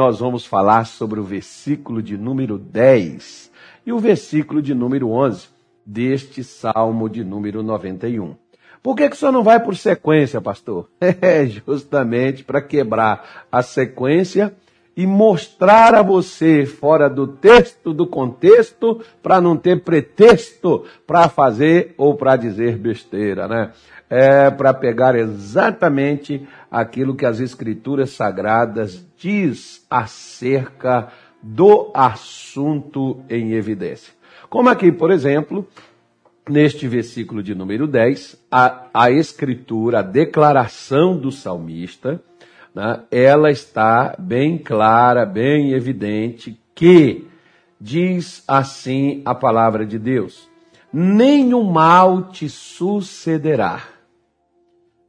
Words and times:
nós 0.00 0.18
vamos 0.18 0.46
falar 0.46 0.86
sobre 0.86 1.20
o 1.20 1.22
versículo 1.22 2.02
de 2.02 2.16
número 2.16 2.56
10 2.56 3.50
e 3.84 3.92
o 3.92 3.98
versículo 3.98 4.62
de 4.62 4.74
número 4.74 5.10
11 5.10 5.48
deste 5.84 6.42
Salmo 6.42 7.06
de 7.06 7.22
número 7.22 7.62
91. 7.62 8.34
Por 8.82 8.96
que, 8.96 9.10
que 9.10 9.14
o 9.14 9.18
senhor 9.18 9.30
não 9.30 9.42
vai 9.42 9.60
por 9.60 9.76
sequência, 9.76 10.40
pastor? 10.40 10.88
É 11.20 11.44
justamente 11.44 12.42
para 12.42 12.62
quebrar 12.62 13.44
a 13.52 13.60
sequência 13.60 14.54
e 14.96 15.06
mostrar 15.06 15.94
a 15.94 16.00
você, 16.00 16.64
fora 16.64 17.06
do 17.06 17.26
texto, 17.26 17.92
do 17.92 18.06
contexto, 18.06 19.02
para 19.22 19.38
não 19.38 19.54
ter 19.54 19.82
pretexto 19.82 20.82
para 21.06 21.28
fazer 21.28 21.94
ou 21.98 22.14
para 22.14 22.36
dizer 22.36 22.78
besteira, 22.78 23.46
né? 23.46 23.72
É 24.08 24.50
para 24.50 24.72
pegar 24.72 25.14
exatamente 25.14 26.48
aquilo 26.70 27.14
que 27.14 27.26
as 27.26 27.40
escrituras 27.40 28.10
sagradas 28.10 29.04
diz 29.18 29.84
acerca 29.90 31.08
do 31.42 31.90
assunto 31.94 33.22
em 33.28 33.52
evidência. 33.52 34.12
Como 34.48 34.68
aqui, 34.68 34.92
por 34.92 35.10
exemplo, 35.10 35.66
neste 36.48 36.86
versículo 36.86 37.42
de 37.42 37.54
número 37.54 37.86
10, 37.86 38.36
a, 38.50 38.86
a 38.92 39.10
escritura, 39.10 40.00
a 40.00 40.02
declaração 40.02 41.16
do 41.16 41.30
salmista, 41.30 42.22
né, 42.74 43.00
ela 43.10 43.50
está 43.50 44.14
bem 44.18 44.58
clara, 44.58 45.24
bem 45.24 45.72
evidente, 45.72 46.60
que 46.74 47.26
diz 47.80 48.44
assim 48.46 49.22
a 49.24 49.34
palavra 49.34 49.86
de 49.86 49.98
Deus: 49.98 50.48
nenhum 50.92 51.64
mal 51.64 52.30
te 52.30 52.48
sucederá, 52.48 53.82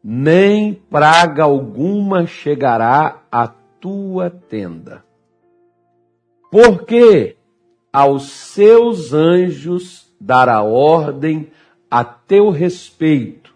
nem 0.04 0.74
praga 0.74 1.44
alguma 1.44 2.26
chegará 2.26 3.22
à 3.32 3.48
tua 3.48 4.30
tenda. 4.30 5.04
Porque 6.50 7.38
aos 7.92 8.30
seus 8.30 9.14
anjos 9.14 10.12
dará 10.20 10.62
ordem 10.64 11.52
a 11.90 12.04
teu 12.04 12.50
respeito, 12.50 13.54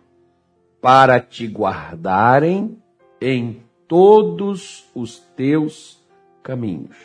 para 0.81 1.19
te 1.19 1.47
guardarem 1.47 2.77
em 3.19 3.63
todos 3.87 4.87
os 4.93 5.17
teus 5.17 5.99
caminhos. 6.43 6.95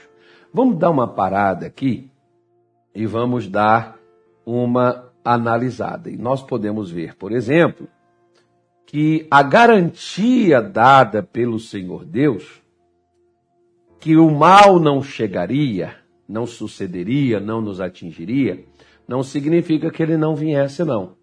Vamos 0.52 0.76
dar 0.76 0.90
uma 0.90 1.08
parada 1.08 1.66
aqui 1.66 2.10
e 2.94 3.06
vamos 3.06 3.48
dar 3.48 3.96
uma 4.44 5.10
analisada. 5.24 6.10
E 6.10 6.16
nós 6.16 6.42
podemos 6.42 6.90
ver, 6.90 7.14
por 7.14 7.32
exemplo, 7.32 7.88
que 8.90 9.26
a 9.30 9.42
garantia 9.42 10.60
dada 10.60 11.22
pelo 11.22 11.58
Senhor 11.58 12.04
Deus, 12.04 12.60
que 14.00 14.16
o 14.16 14.30
mal 14.30 14.80
não 14.80 15.02
chegaria, 15.02 15.96
não 16.28 16.46
sucederia, 16.46 17.38
não 17.38 17.60
nos 17.60 17.80
atingiria, 17.80 18.64
não 19.06 19.22
significa 19.22 19.90
que 19.90 20.02
ele 20.02 20.16
não 20.16 20.34
viesse, 20.34 20.84
não. 20.84 21.16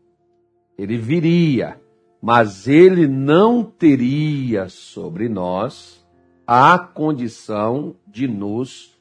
Ele 0.77 0.97
viria 0.97 1.79
mas 2.21 2.67
ele 2.67 3.07
não 3.07 3.63
teria 3.63 4.67
sobre 4.69 5.29
nós 5.29 6.05
a 6.45 6.77
condição 6.77 7.95
de 8.07 8.27
nos 8.27 8.97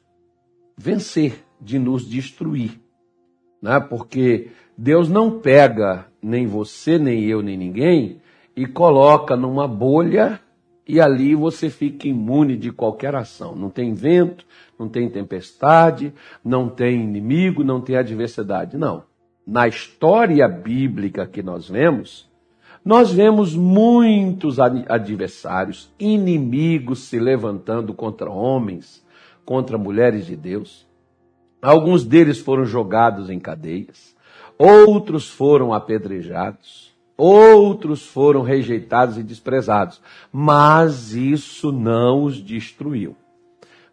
vencer, 0.77 1.43
de 1.59 1.79
nos 1.79 2.07
destruir. 2.07 2.79
Né? 3.61 3.79
Porque 3.79 4.49
Deus 4.77 5.09
não 5.09 5.39
pega 5.39 6.07
nem 6.21 6.45
você, 6.45 6.99
nem 6.99 7.23
eu, 7.23 7.41
nem 7.41 7.57
ninguém 7.57 8.21
e 8.57 8.65
coloca 8.65 9.35
numa 9.35 9.67
bolha 9.67 10.39
e 10.87 10.99
ali 10.99 11.35
você 11.35 11.69
fica 11.69 12.07
imune 12.07 12.57
de 12.57 12.71
qualquer 12.71 13.13
ação. 13.13 13.55
Não 13.55 13.69
tem 13.69 13.93
vento, 13.93 14.43
não 14.79 14.89
tem 14.89 15.07
tempestade, 15.07 16.11
não 16.43 16.67
tem 16.67 17.03
inimigo, 17.03 17.63
não 17.63 17.79
tem 17.79 17.95
adversidade. 17.95 18.75
Não. 18.75 19.03
Na 19.45 19.67
história 19.67 20.47
bíblica 20.47 21.27
que 21.27 21.43
nós 21.43 21.69
vemos, 21.69 22.27
nós 22.83 23.11
vemos 23.11 23.53
muitos 23.53 24.57
adversários, 24.59 25.93
inimigos 25.99 27.03
se 27.03 27.19
levantando 27.19 27.93
contra 27.93 28.31
homens, 28.31 29.05
contra 29.45 29.77
mulheres 29.77 30.25
de 30.25 30.35
Deus. 30.35 30.87
Alguns 31.61 32.03
deles 32.03 32.39
foram 32.39 32.65
jogados 32.65 33.29
em 33.29 33.39
cadeias, 33.39 34.15
outros 34.57 35.29
foram 35.29 35.73
apedrejados, 35.73 36.86
outros 37.17 38.05
foram 38.05 38.43
rejeitados 38.43 39.17
e 39.17 39.23
desprezados, 39.23 39.99
mas 40.31 41.13
isso 41.13 41.71
não 41.71 42.23
os 42.23 42.37
destruiu. 42.37 43.15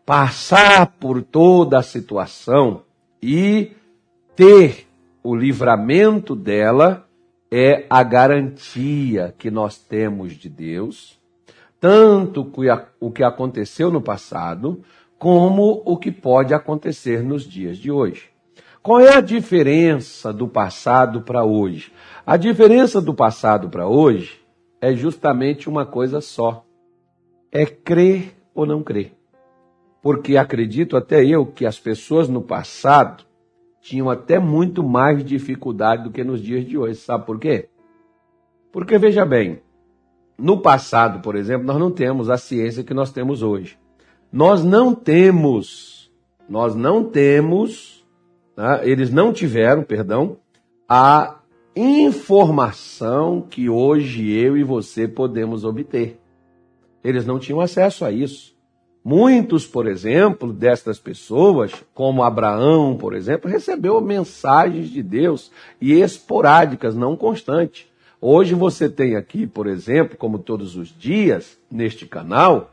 Passar 0.05 0.89
por 1.01 1.23
toda 1.23 1.79
a 1.79 1.83
situação 1.83 2.83
e 3.23 3.73
ter 4.37 4.87
o 5.23 5.35
livramento 5.35 6.37
dela 6.37 7.09
é 7.51 7.87
a 7.89 8.03
garantia 8.03 9.35
que 9.39 9.51
nós 9.51 9.79
temos 9.79 10.35
de 10.35 10.51
Deus, 10.51 11.19
tanto 11.81 12.53
o 13.01 13.11
que 13.11 13.23
aconteceu 13.23 13.91
no 13.91 14.03
passado, 14.03 14.83
como 15.19 15.83
o 15.87 15.97
que 15.97 16.12
pode 16.12 16.53
acontecer 16.53 17.23
nos 17.23 17.45
dias 17.49 17.79
de 17.79 17.91
hoje. 17.91 18.34
Qual 18.84 19.00
é 19.00 19.15
a 19.15 19.22
diferença 19.22 20.31
do 20.31 20.47
passado 20.47 21.22
para 21.22 21.43
hoje? 21.43 21.91
A 22.27 22.37
diferença 22.37 23.00
do 23.00 23.15
passado 23.15 23.71
para 23.71 23.89
hoje 23.89 24.45
é 24.78 24.93
justamente 24.93 25.71
uma 25.71 25.87
coisa 25.87 26.21
só: 26.21 26.67
é 27.50 27.65
crer 27.65 28.37
ou 28.55 28.67
não 28.67 28.83
crer. 28.83 29.15
Porque 30.03 30.37
acredito 30.37 30.99
até 30.99 31.25
eu 31.25 31.47
que 31.47 31.65
as 31.65 31.81
pessoas 31.81 32.28
no 32.28 32.43
passado 32.43 33.25
tinham 33.81 34.11
até 34.11 34.39
muito 34.39 34.83
mais 34.83 35.25
dificuldade 35.25 36.03
do 36.03 36.11
que 36.11 36.23
nos 36.23 36.43
dias 36.43 36.67
de 36.67 36.77
hoje. 36.77 36.97
Sabe 36.97 37.25
por 37.25 37.41
quê? 37.41 37.71
Porque, 38.71 38.99
veja 38.99 39.25
bem, 39.25 39.62
no 40.37 40.61
passado, 40.61 41.23
por 41.23 41.37
exemplo, 41.37 41.67
nós 41.67 41.78
não 41.78 41.91
temos 41.91 42.28
a 42.28 42.37
ciência 42.37 42.84
que 42.84 42.93
nós 42.93 43.11
temos 43.11 43.43
hoje. 43.43 43.78
Nós 44.31 44.62
não 44.62 44.94
temos, 44.94 46.12
nós 46.47 46.75
não 46.75 47.03
temos, 47.03 47.94
né, 48.56 48.81
eles 48.82 49.10
não 49.10 49.32
tiveram, 49.32 49.82
perdão, 49.82 50.37
a 50.88 51.41
informação 51.76 53.41
que 53.41 53.69
hoje 53.69 54.31
eu 54.32 54.56
e 54.56 54.62
você 54.62 55.09
podemos 55.09 55.65
obter. 55.65 56.20
Eles 57.03 57.26
não 57.26 57.38
tinham 57.38 57.60
acesso 57.60 58.04
a 58.04 58.10
isso. 58.10 58.54
Muitos, 59.04 59.66
por 59.66 59.87
exemplo, 59.87 60.50
destas 60.50 60.98
pessoas, 60.98 61.72
como 61.93 62.22
Abraão, 62.22 62.97
por 62.97 63.14
exemplo, 63.14 63.50
recebeu 63.50 64.00
mensagens 64.00 64.88
de 64.88 65.03
Deus 65.03 65.50
e 65.78 65.93
esporádicas, 66.00 66.94
não 66.94 67.14
constantes. 67.14 67.87
Hoje 68.19 68.54
você 68.54 68.88
tem 68.88 69.16
aqui, 69.16 69.47
por 69.47 69.66
exemplo, 69.66 70.16
como 70.16 70.38
todos 70.38 70.76
os 70.76 70.88
dias, 70.88 71.59
neste 71.70 72.06
canal, 72.06 72.72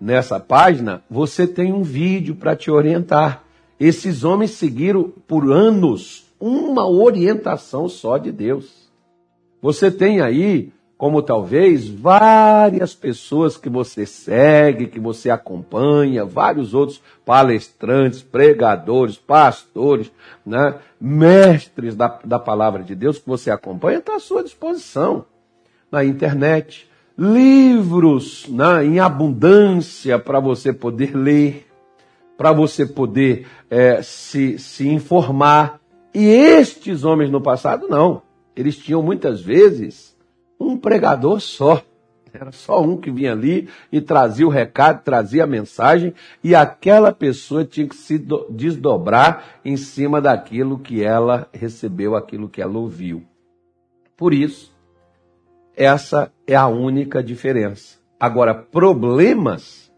nessa 0.00 0.38
página, 0.38 1.02
você 1.10 1.48
tem 1.48 1.72
um 1.72 1.82
vídeo 1.82 2.36
para 2.36 2.54
te 2.54 2.70
orientar. 2.70 3.42
Esses 3.82 4.22
homens 4.22 4.52
seguiram 4.52 5.12
por 5.26 5.50
anos 5.50 6.32
uma 6.38 6.88
orientação 6.88 7.88
só 7.88 8.16
de 8.16 8.30
Deus. 8.30 8.88
Você 9.60 9.90
tem 9.90 10.20
aí 10.20 10.72
como 10.96 11.20
talvez 11.20 11.88
várias 11.88 12.94
pessoas 12.94 13.56
que 13.56 13.68
você 13.68 14.06
segue, 14.06 14.86
que 14.86 15.00
você 15.00 15.30
acompanha, 15.30 16.24
vários 16.24 16.74
outros 16.74 17.02
palestrantes, 17.26 18.22
pregadores, 18.22 19.16
pastores, 19.16 20.12
né, 20.46 20.76
mestres 21.00 21.96
da, 21.96 22.20
da 22.24 22.38
palavra 22.38 22.84
de 22.84 22.94
Deus 22.94 23.18
que 23.18 23.28
você 23.28 23.50
acompanha, 23.50 23.98
está 23.98 24.14
à 24.14 24.20
sua 24.20 24.44
disposição 24.44 25.24
na 25.90 26.04
internet. 26.04 26.88
Livros 27.18 28.46
né, 28.48 28.84
em 28.84 29.00
abundância 29.00 30.20
para 30.20 30.38
você 30.38 30.72
poder 30.72 31.16
ler, 31.16 31.66
para 32.42 32.50
você 32.50 32.84
poder 32.84 33.46
é, 33.70 34.02
se, 34.02 34.58
se 34.58 34.88
informar. 34.88 35.80
E 36.12 36.26
estes 36.26 37.04
homens 37.04 37.30
no 37.30 37.40
passado, 37.40 37.86
não. 37.88 38.20
Eles 38.56 38.76
tinham 38.76 39.00
muitas 39.00 39.40
vezes 39.40 40.16
um 40.58 40.76
pregador 40.76 41.38
só. 41.38 41.80
Era 42.34 42.50
só 42.50 42.82
um 42.82 42.96
que 42.96 43.12
vinha 43.12 43.30
ali 43.30 43.68
e 43.92 44.00
trazia 44.00 44.44
o 44.44 44.50
recado, 44.50 45.04
trazia 45.04 45.44
a 45.44 45.46
mensagem, 45.46 46.14
e 46.42 46.52
aquela 46.52 47.12
pessoa 47.12 47.64
tinha 47.64 47.86
que 47.86 47.94
se 47.94 48.18
desdobrar 48.50 49.60
em 49.64 49.76
cima 49.76 50.20
daquilo 50.20 50.80
que 50.80 51.00
ela 51.00 51.46
recebeu, 51.52 52.16
aquilo 52.16 52.48
que 52.48 52.60
ela 52.60 52.76
ouviu. 52.76 53.22
Por 54.16 54.34
isso, 54.34 54.74
essa 55.76 56.32
é 56.44 56.56
a 56.56 56.66
única 56.66 57.22
diferença. 57.22 57.98
Agora, 58.18 58.52
problemas, 58.52 59.92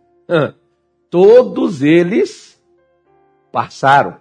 todos 1.14 1.80
eles 1.80 2.60
passaram, 3.52 4.16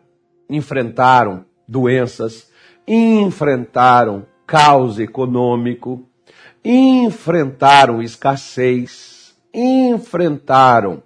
enfrentaram 0.48 1.44
doenças, 1.68 2.52
enfrentaram 2.88 4.28
caos 4.46 5.00
econômico, 5.00 6.08
enfrentaram 6.64 8.00
escassez, 8.00 9.36
enfrentaram 9.52 11.02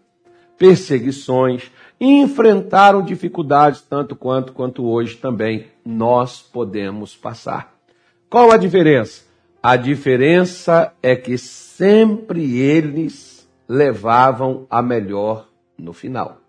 perseguições, 0.58 1.72
enfrentaram 2.02 3.02
dificuldades 3.02 3.80
tanto 3.80 4.14
quanto 4.14 4.52
quanto 4.52 4.86
hoje 4.86 5.16
também 5.16 5.68
nós 5.86 6.42
podemos 6.42 7.16
passar. 7.16 7.74
Qual 8.30 8.52
a 8.52 8.58
diferença? 8.58 9.24
A 9.64 9.78
diferença 9.78 10.92
é 11.02 11.16
que 11.16 11.38
sempre 11.38 12.60
eles 12.60 13.48
levavam 13.70 14.68
a 14.70 14.82
melhor 14.82 15.47
no 15.78 15.94
final. 15.94 16.40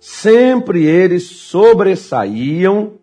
Sempre 0.00 0.84
eles 0.84 1.24
sobressaíam, 1.24 2.98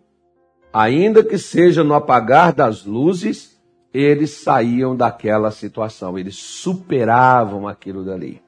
ainda 0.72 1.22
que 1.22 1.36
seja 1.36 1.84
no 1.84 1.94
apagar 1.94 2.52
das 2.52 2.84
luzes, 2.84 3.60
eles 3.92 4.30
saíam 4.30 4.96
daquela 4.96 5.50
situação, 5.50 6.18
eles 6.18 6.36
superavam 6.36 7.66
aquilo 7.66 8.04
dali. 8.04 8.42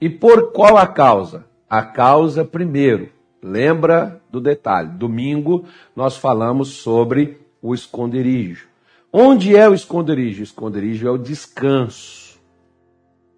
E 0.00 0.08
por 0.08 0.52
qual 0.52 0.76
a 0.76 0.86
causa? 0.86 1.44
A 1.68 1.82
causa, 1.82 2.44
primeiro, 2.44 3.08
lembra 3.42 4.20
do 4.30 4.40
detalhe: 4.40 4.88
domingo 4.88 5.64
nós 5.94 6.16
falamos 6.16 6.68
sobre 6.68 7.38
o 7.62 7.74
esconderijo. 7.74 8.68
Onde 9.12 9.56
é 9.56 9.68
o 9.68 9.74
esconderijo? 9.74 10.40
O 10.40 10.44
esconderijo 10.44 11.06
é 11.06 11.10
o 11.10 11.18
descanso. 11.18 12.38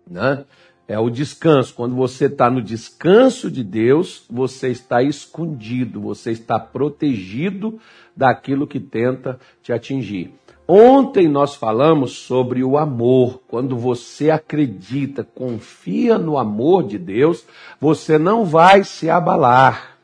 Né? 0.09 0.45
É 0.89 0.99
o 0.99 1.11
descanso. 1.11 1.75
Quando 1.75 1.97
você 1.97 2.27
está 2.27 2.49
no 2.49 2.63
descanso 2.63 3.51
de 3.51 3.65
Deus, 3.65 4.25
você 4.31 4.69
está 4.69 5.03
escondido, 5.03 6.01
você 6.01 6.31
está 6.31 6.59
protegido 6.61 7.79
daquilo 8.17 8.67
que 8.67 8.79
tenta 8.79 9.39
te 9.63 9.73
atingir. 9.73 10.33
Ontem 10.69 11.29
nós 11.29 11.55
falamos 11.55 12.13
sobre 12.13 12.65
o 12.65 12.77
amor. 12.77 13.41
Quando 13.49 13.77
você 13.77 14.31
acredita, 14.31 15.23
confia 15.23 16.19
no 16.19 16.39
amor 16.39 16.85
de 16.85 16.99
Deus, 16.99 17.45
você 17.81 18.19
não 18.19 18.45
vai 18.45 18.83
se 18.83 19.09
abalar. 19.09 19.97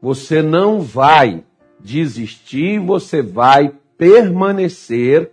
Você 0.00 0.42
não 0.42 0.80
vai 0.80 1.44
desistir, 1.80 2.80
você 2.80 3.22
vai 3.22 3.72
permanecer 3.96 5.30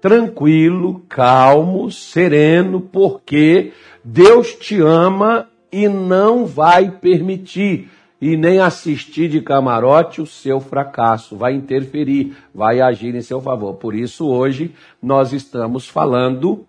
tranquilo, 0.00 1.04
calmo, 1.08 1.90
sereno, 1.90 2.80
porque 2.80 3.72
Deus 4.04 4.54
te 4.54 4.80
ama 4.80 5.48
e 5.70 5.88
não 5.88 6.46
vai 6.46 6.90
permitir 6.90 7.88
e 8.20 8.36
nem 8.36 8.58
assistir 8.58 9.28
de 9.28 9.40
camarote 9.40 10.20
o 10.20 10.26
seu 10.26 10.60
fracasso, 10.60 11.36
vai 11.36 11.54
interferir, 11.54 12.36
vai 12.54 12.80
agir 12.80 13.14
em 13.14 13.22
seu 13.22 13.40
favor. 13.40 13.74
Por 13.74 13.94
isso, 13.94 14.28
hoje, 14.28 14.74
nós 15.02 15.32
estamos 15.32 15.88
falando 15.88 16.66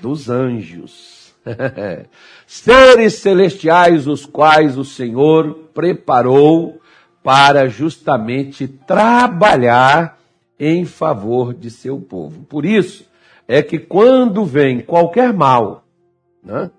dos 0.00 0.30
anjos. 0.30 1.34
Seres 2.46 3.14
celestiais, 3.16 4.06
os 4.06 4.24
quais 4.24 4.78
o 4.78 4.84
Senhor 4.84 5.54
preparou 5.74 6.80
para 7.22 7.68
justamente 7.68 8.66
trabalhar 8.66 10.18
em 10.58 10.84
favor 10.86 11.52
de 11.52 11.70
seu 11.70 12.00
povo. 12.00 12.44
Por 12.44 12.64
isso 12.64 13.04
é 13.46 13.62
que 13.62 13.78
quando 13.78 14.44
vem 14.44 14.80
qualquer 14.80 15.32
mal, 15.32 15.85
né? 16.46 16.70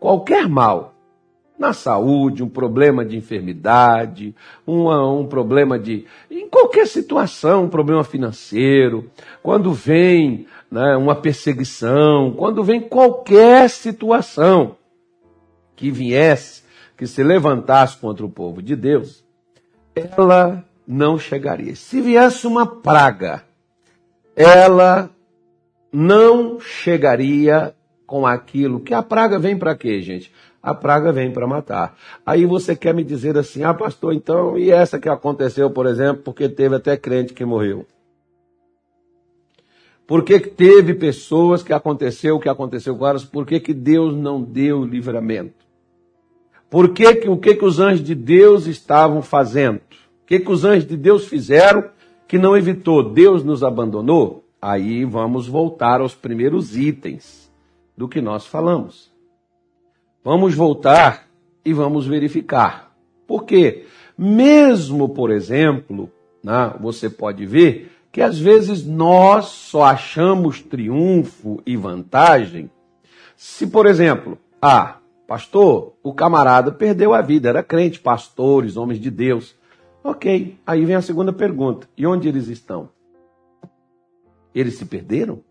qualquer 0.00 0.48
mal, 0.48 0.94
na 1.56 1.72
saúde, 1.72 2.42
um 2.42 2.48
problema 2.48 3.04
de 3.04 3.16
enfermidade, 3.16 4.34
um 4.66 5.24
problema 5.26 5.78
de. 5.78 6.06
em 6.28 6.48
qualquer 6.48 6.88
situação, 6.88 7.64
um 7.64 7.68
problema 7.68 8.02
financeiro, 8.02 9.08
quando 9.42 9.72
vem 9.72 10.46
né, 10.68 10.96
uma 10.96 11.14
perseguição, 11.14 12.32
quando 12.32 12.64
vem 12.64 12.80
qualquer 12.80 13.70
situação 13.70 14.76
que 15.76 15.88
viesse, 15.88 16.64
que 16.96 17.06
se 17.06 17.22
levantasse 17.22 17.96
contra 17.96 18.26
o 18.26 18.30
povo 18.30 18.60
de 18.60 18.74
Deus, 18.74 19.24
ela 19.94 20.64
não 20.84 21.16
chegaria. 21.16 21.76
Se 21.76 22.00
viesse 22.00 22.44
uma 22.46 22.66
praga, 22.66 23.44
ela 24.34 25.10
não 25.92 26.58
chegaria 26.58 27.74
com 28.12 28.26
aquilo 28.26 28.78
que 28.78 28.92
a 28.92 29.02
praga 29.02 29.38
vem 29.38 29.56
para 29.56 29.74
quê, 29.74 30.02
gente? 30.02 30.30
a 30.62 30.74
praga 30.74 31.10
vem 31.10 31.32
para 31.32 31.46
matar. 31.46 31.96
Aí 32.26 32.44
você 32.44 32.76
quer 32.76 32.92
me 32.92 33.02
dizer 33.02 33.38
assim, 33.38 33.64
ah, 33.64 33.72
pastor, 33.72 34.12
então, 34.12 34.58
e 34.58 34.70
essa 34.70 35.00
que 35.00 35.08
aconteceu, 35.08 35.70
por 35.70 35.86
exemplo, 35.86 36.22
porque 36.22 36.46
teve 36.46 36.76
até 36.76 36.94
crente 36.94 37.32
que 37.32 37.42
morreu? 37.42 37.86
Por 40.06 40.22
que 40.22 40.38
teve 40.38 40.92
pessoas 40.92 41.62
que 41.62 41.72
aconteceu 41.72 42.36
o 42.36 42.38
que 42.38 42.50
aconteceu 42.50 42.94
com 42.94 43.06
elas? 43.06 43.24
Por 43.24 43.46
que, 43.46 43.58
que 43.58 43.72
Deus 43.72 44.14
não 44.14 44.42
deu 44.42 44.84
livramento? 44.84 45.54
Por 46.68 46.90
que, 46.90 47.14
que 47.14 47.30
o 47.30 47.38
que, 47.38 47.54
que 47.54 47.64
os 47.64 47.80
anjos 47.80 48.04
de 48.04 48.14
Deus 48.14 48.66
estavam 48.66 49.22
fazendo? 49.22 49.78
O 49.78 50.26
que, 50.26 50.38
que 50.38 50.52
os 50.52 50.66
anjos 50.66 50.86
de 50.86 50.98
Deus 50.98 51.26
fizeram 51.26 51.88
que 52.28 52.36
não 52.36 52.54
evitou? 52.54 53.02
Deus 53.02 53.42
nos 53.42 53.64
abandonou? 53.64 54.44
Aí 54.60 55.04
vamos 55.04 55.48
voltar 55.48 56.00
aos 56.00 56.14
primeiros 56.14 56.76
itens 56.76 57.41
do 57.96 58.08
que 58.08 58.20
nós 58.20 58.46
falamos. 58.46 59.12
Vamos 60.24 60.54
voltar 60.54 61.28
e 61.64 61.72
vamos 61.72 62.06
verificar. 62.06 62.94
Por 63.26 63.44
quê? 63.44 63.86
Mesmo, 64.16 65.08
por 65.08 65.30
exemplo, 65.30 66.10
né, 66.42 66.74
você 66.80 67.08
pode 67.08 67.46
ver 67.46 67.90
que 68.10 68.20
às 68.20 68.38
vezes 68.38 68.86
nós 68.86 69.46
só 69.46 69.84
achamos 69.84 70.60
triunfo 70.60 71.62
e 71.64 71.76
vantagem 71.76 72.70
se, 73.44 73.66
por 73.66 73.86
exemplo, 73.86 74.38
ah, 74.60 74.98
pastor, 75.26 75.94
o 76.00 76.14
camarada 76.14 76.70
perdeu 76.70 77.12
a 77.12 77.20
vida, 77.20 77.48
era 77.48 77.60
crente, 77.60 77.98
pastores, 77.98 78.76
homens 78.76 79.00
de 79.00 79.10
Deus. 79.10 79.56
Ok, 80.04 80.60
aí 80.64 80.84
vem 80.84 80.94
a 80.94 81.02
segunda 81.02 81.32
pergunta: 81.32 81.88
e 81.96 82.06
onde 82.06 82.28
eles 82.28 82.46
estão? 82.46 82.88
Eles 84.54 84.74
se 84.74 84.84
perderam? 84.84 85.42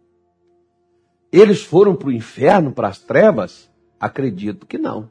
Eles 1.31 1.63
foram 1.63 1.95
para 1.95 2.09
o 2.09 2.11
inferno, 2.11 2.71
para 2.71 2.89
as 2.89 2.99
trevas? 2.99 3.69
Acredito 3.99 4.65
que 4.65 4.77
não. 4.77 5.09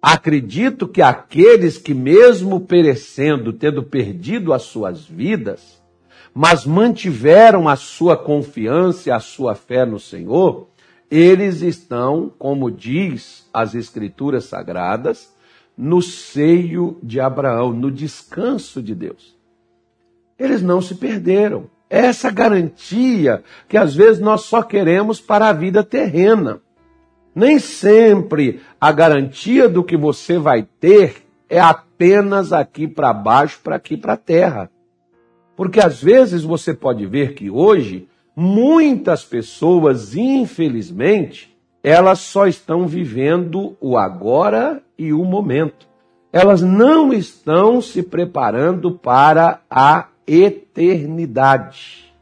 Acredito 0.00 0.86
que 0.86 1.00
aqueles 1.00 1.78
que, 1.78 1.94
mesmo 1.94 2.60
perecendo, 2.60 3.52
tendo 3.52 3.82
perdido 3.82 4.52
as 4.52 4.62
suas 4.62 5.04
vidas, 5.04 5.82
mas 6.34 6.66
mantiveram 6.66 7.68
a 7.68 7.74
sua 7.74 8.16
confiança 8.16 9.08
e 9.08 9.12
a 9.12 9.18
sua 9.18 9.54
fé 9.54 9.86
no 9.86 9.98
Senhor, 9.98 10.68
eles 11.10 11.62
estão, 11.62 12.32
como 12.38 12.70
diz 12.70 13.48
as 13.52 13.74
Escrituras 13.74 14.44
Sagradas, 14.44 15.32
no 15.76 16.02
seio 16.02 16.98
de 17.02 17.20
Abraão, 17.20 17.72
no 17.72 17.90
descanso 17.90 18.82
de 18.82 18.94
Deus. 18.94 19.36
Eles 20.38 20.62
não 20.62 20.80
se 20.80 20.96
perderam. 20.96 21.70
Essa 21.94 22.28
garantia 22.28 23.44
que 23.68 23.76
às 23.76 23.94
vezes 23.94 24.20
nós 24.20 24.40
só 24.40 24.62
queremos 24.62 25.20
para 25.20 25.48
a 25.48 25.52
vida 25.52 25.84
terrena. 25.84 26.60
Nem 27.32 27.60
sempre 27.60 28.60
a 28.80 28.90
garantia 28.90 29.68
do 29.68 29.84
que 29.84 29.96
você 29.96 30.36
vai 30.36 30.66
ter 30.80 31.24
é 31.48 31.60
apenas 31.60 32.52
aqui 32.52 32.88
para 32.88 33.12
baixo, 33.12 33.60
para 33.62 33.76
aqui 33.76 33.96
para 33.96 34.14
a 34.14 34.16
terra. 34.16 34.68
Porque 35.54 35.78
às 35.78 36.02
vezes 36.02 36.42
você 36.42 36.74
pode 36.74 37.06
ver 37.06 37.34
que 37.34 37.48
hoje 37.48 38.08
muitas 38.34 39.24
pessoas, 39.24 40.16
infelizmente, 40.16 41.56
elas 41.80 42.18
só 42.18 42.48
estão 42.48 42.88
vivendo 42.88 43.76
o 43.80 43.96
agora 43.96 44.82
e 44.98 45.12
o 45.12 45.24
momento. 45.24 45.86
Elas 46.32 46.60
não 46.60 47.12
estão 47.12 47.80
se 47.80 48.02
preparando 48.02 48.90
para 48.90 49.60
a 49.70 50.08
eternidade. 50.26 52.14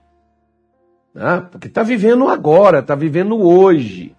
Né? 1.14 1.46
Porque 1.50 1.68
está 1.68 1.82
vivendo 1.82 2.28
agora, 2.28 2.78
está 2.80 2.94
vivendo 2.94 3.40
hoje 3.40 4.16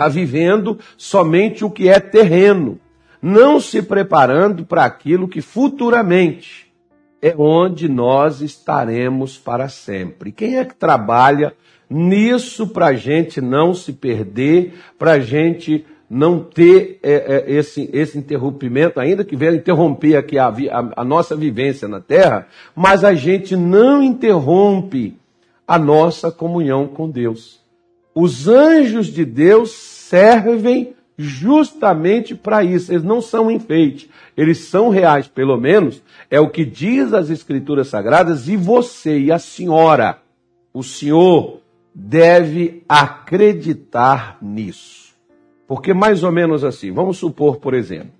está 0.00 0.08
vivendo 0.08 0.78
somente 0.96 1.64
o 1.64 1.70
que 1.70 1.88
é 1.88 2.00
terreno, 2.00 2.80
não 3.20 3.60
se 3.60 3.82
preparando 3.82 4.64
para 4.64 4.84
aquilo 4.84 5.28
que 5.28 5.42
futuramente 5.42 6.72
é 7.20 7.34
onde 7.36 7.86
nós 7.86 8.40
estaremos 8.40 9.36
para 9.36 9.68
sempre. 9.68 10.32
Quem 10.32 10.56
é 10.56 10.64
que 10.64 10.74
trabalha 10.74 11.52
nisso 11.88 12.66
para 12.68 12.86
a 12.86 12.92
gente 12.94 13.42
não 13.42 13.74
se 13.74 13.92
perder, 13.92 14.72
para 14.98 15.12
a 15.12 15.20
gente 15.20 15.84
não 16.10 16.40
ter 16.40 16.98
é, 17.04 17.12
é, 17.12 17.52
esse, 17.52 17.88
esse 17.92 18.18
interrompimento, 18.18 18.98
ainda 18.98 19.24
que 19.24 19.36
venha 19.36 19.54
interromper 19.54 20.16
aqui 20.16 20.36
a, 20.36 20.48
a, 20.48 21.02
a 21.02 21.04
nossa 21.04 21.36
vivência 21.36 21.86
na 21.86 22.00
Terra, 22.00 22.48
mas 22.74 23.04
a 23.04 23.14
gente 23.14 23.54
não 23.54 24.02
interrompe 24.02 25.16
a 25.68 25.78
nossa 25.78 26.32
comunhão 26.32 26.88
com 26.88 27.08
Deus. 27.08 27.60
Os 28.12 28.48
anjos 28.48 29.06
de 29.06 29.24
Deus 29.24 29.70
servem 29.70 30.94
justamente 31.16 32.34
para 32.34 32.64
isso. 32.64 32.90
Eles 32.90 33.04
não 33.04 33.22
são 33.22 33.48
enfeite, 33.48 34.10
eles 34.36 34.58
são 34.58 34.88
reais, 34.88 35.28
pelo 35.28 35.56
menos 35.56 36.02
é 36.28 36.40
o 36.40 36.50
que 36.50 36.64
diz 36.64 37.12
as 37.12 37.30
Escrituras 37.30 37.86
Sagradas, 37.86 38.48
e 38.48 38.56
você 38.56 39.16
e 39.16 39.30
a 39.30 39.38
senhora, 39.38 40.18
o 40.74 40.82
senhor, 40.82 41.60
deve 41.94 42.82
acreditar 42.88 44.38
nisso. 44.42 45.09
Porque 45.70 45.94
mais 45.94 46.24
ou 46.24 46.32
menos 46.32 46.64
assim, 46.64 46.90
vamos 46.90 47.18
supor, 47.18 47.58
por 47.58 47.74
exemplo, 47.74 48.10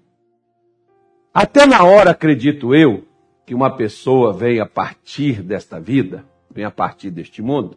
até 1.34 1.66
na 1.66 1.82
hora, 1.82 2.12
acredito 2.12 2.72
eu, 2.72 3.02
que 3.44 3.56
uma 3.56 3.76
pessoa 3.76 4.32
venha 4.32 4.64
partir 4.64 5.42
desta 5.42 5.80
vida, 5.80 6.24
venha 6.48 6.70
partir 6.70 7.10
deste 7.10 7.42
mundo, 7.42 7.76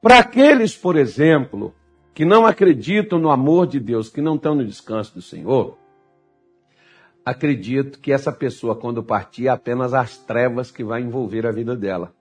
para 0.00 0.20
aqueles, 0.20 0.76
por 0.76 0.94
exemplo, 0.94 1.74
que 2.14 2.24
não 2.24 2.46
acreditam 2.46 3.18
no 3.18 3.28
amor 3.28 3.66
de 3.66 3.80
Deus, 3.80 4.08
que 4.08 4.20
não 4.20 4.36
estão 4.36 4.54
no 4.54 4.64
descanso 4.64 5.12
do 5.16 5.20
Senhor, 5.20 5.76
acredito 7.24 7.98
que 7.98 8.12
essa 8.12 8.30
pessoa, 8.30 8.76
quando 8.76 9.02
partir, 9.02 9.48
é 9.48 9.50
apenas 9.50 9.94
as 9.94 10.16
trevas 10.16 10.70
que 10.70 10.84
vai 10.84 11.02
envolver 11.02 11.44
a 11.44 11.50
vida 11.50 11.74
dela. 11.74 12.14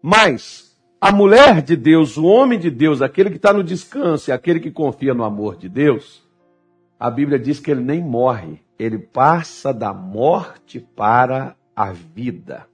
Mas 0.00 0.67
a 1.00 1.12
mulher 1.12 1.62
de 1.62 1.76
Deus, 1.76 2.16
o 2.16 2.24
homem 2.24 2.58
de 2.58 2.70
Deus, 2.70 3.00
aquele 3.00 3.30
que 3.30 3.36
está 3.36 3.52
no 3.52 3.62
descanso, 3.62 4.32
aquele 4.32 4.58
que 4.58 4.70
confia 4.70 5.14
no 5.14 5.22
amor 5.22 5.56
de 5.56 5.68
Deus, 5.68 6.26
a 6.98 7.08
Bíblia 7.08 7.38
diz 7.38 7.60
que 7.60 7.70
ele 7.70 7.82
nem 7.82 8.02
morre, 8.02 8.60
ele 8.76 8.98
passa 8.98 9.72
da 9.72 9.94
morte 9.94 10.80
para 10.80 11.56
a 11.74 11.92
vida. 11.92 12.66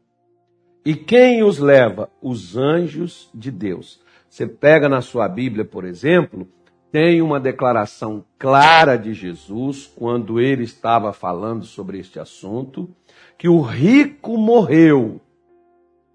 E 0.84 0.94
quem 0.94 1.42
os 1.42 1.58
leva? 1.58 2.10
Os 2.22 2.56
anjos 2.56 3.30
de 3.34 3.50
Deus. 3.50 4.00
Você 4.28 4.46
pega 4.46 4.88
na 4.88 5.02
sua 5.02 5.28
Bíblia, 5.28 5.64
por 5.64 5.84
exemplo, 5.84 6.48
tem 6.90 7.20
uma 7.20 7.38
declaração 7.38 8.24
clara 8.38 8.96
de 8.96 9.12
Jesus 9.12 9.92
quando 9.96 10.40
ele 10.40 10.64
estava 10.64 11.12
falando 11.12 11.64
sobre 11.64 11.98
este 11.98 12.18
assunto, 12.18 12.88
que 13.36 13.48
o 13.48 13.60
rico 13.60 14.38
morreu 14.38 15.20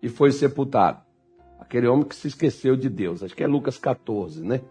e 0.02 0.10
foi 0.10 0.32
sepultado. 0.32 1.09
Aquele 1.60 1.88
homem 1.88 2.06
que 2.06 2.16
se 2.16 2.28
esqueceu 2.28 2.76
de 2.76 2.90
Deus. 2.90 3.22
Acho 3.22 3.36
que 3.36 3.44
é 3.44 3.48
Lucas 3.48 3.78
14, 3.78 4.44
né? 4.44 4.62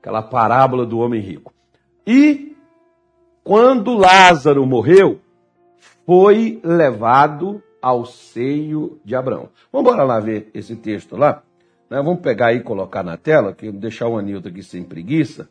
Aquela 0.00 0.22
parábola 0.22 0.86
do 0.86 0.98
homem 0.98 1.20
rico. 1.20 1.52
E 2.06 2.56
quando 3.42 3.94
Lázaro 3.94 4.64
morreu, 4.66 5.20
foi 6.04 6.60
levado 6.62 7.62
ao 7.82 8.04
seio 8.04 9.00
de 9.04 9.14
Abraão. 9.14 9.48
Vamos 9.72 9.88
embora 9.88 10.04
lá 10.04 10.20
ver 10.20 10.50
esse 10.54 10.76
texto 10.76 11.16
lá. 11.16 11.42
Né? 11.88 12.02
Vamos 12.02 12.20
pegar 12.20 12.52
e 12.52 12.60
colocar 12.60 13.02
na 13.02 13.16
tela, 13.16 13.54
que 13.54 13.70
deixar 13.70 14.08
o 14.08 14.18
Anilton 14.18 14.48
aqui 14.48 14.62
sem 14.62 14.82
preguiça, 14.82 15.48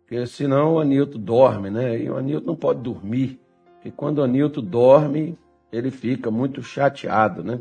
porque 0.00 0.26
senão 0.26 0.74
o 0.74 0.80
Anilton 0.80 1.18
dorme, 1.18 1.70
né? 1.70 1.98
E 1.98 2.10
o 2.10 2.16
Anilton 2.16 2.46
não 2.46 2.56
pode 2.56 2.80
dormir, 2.80 3.40
porque 3.74 3.90
quando 3.90 4.18
o 4.18 4.22
Anilton 4.22 4.62
dorme, 4.62 5.38
ele 5.72 5.90
fica 5.90 6.30
muito 6.30 6.62
chateado, 6.62 7.42
né? 7.42 7.60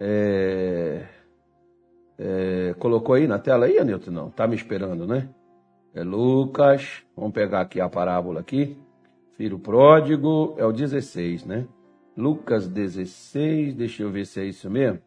É... 0.00 1.04
É... 2.24 2.74
Colocou 2.78 3.14
aí 3.14 3.26
na 3.26 3.38
tela 3.38 3.66
aí, 3.66 3.78
Anilton? 3.78 4.10
Não, 4.12 4.30
tá 4.30 4.46
me 4.46 4.54
esperando, 4.54 5.06
né? 5.06 5.28
É 5.94 6.02
Lucas, 6.02 7.02
vamos 7.16 7.32
pegar 7.32 7.60
aqui 7.60 7.80
a 7.80 7.88
parábola 7.88 8.40
aqui. 8.40 8.78
Filho 9.36 9.58
pródigo 9.58 10.54
é 10.56 10.64
o 10.64 10.72
16, 10.72 11.44
né? 11.44 11.66
Lucas 12.16 12.68
16, 12.68 13.74
deixa 13.74 14.02
eu 14.02 14.10
ver 14.10 14.26
se 14.26 14.40
é 14.40 14.44
isso 14.44 14.70
mesmo. 14.70 15.00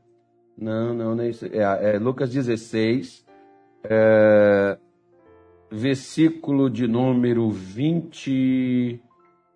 Não, 0.57 0.93
não, 0.93 1.15
não 1.15 1.23
é 1.23 1.29
isso. 1.29 1.45
É, 1.45 1.95
é 1.95 1.99
Lucas 1.99 2.29
16, 2.31 3.25
é, 3.83 4.77
versículo 5.71 6.69
de 6.69 6.87
número 6.87 7.49
20. 7.49 9.01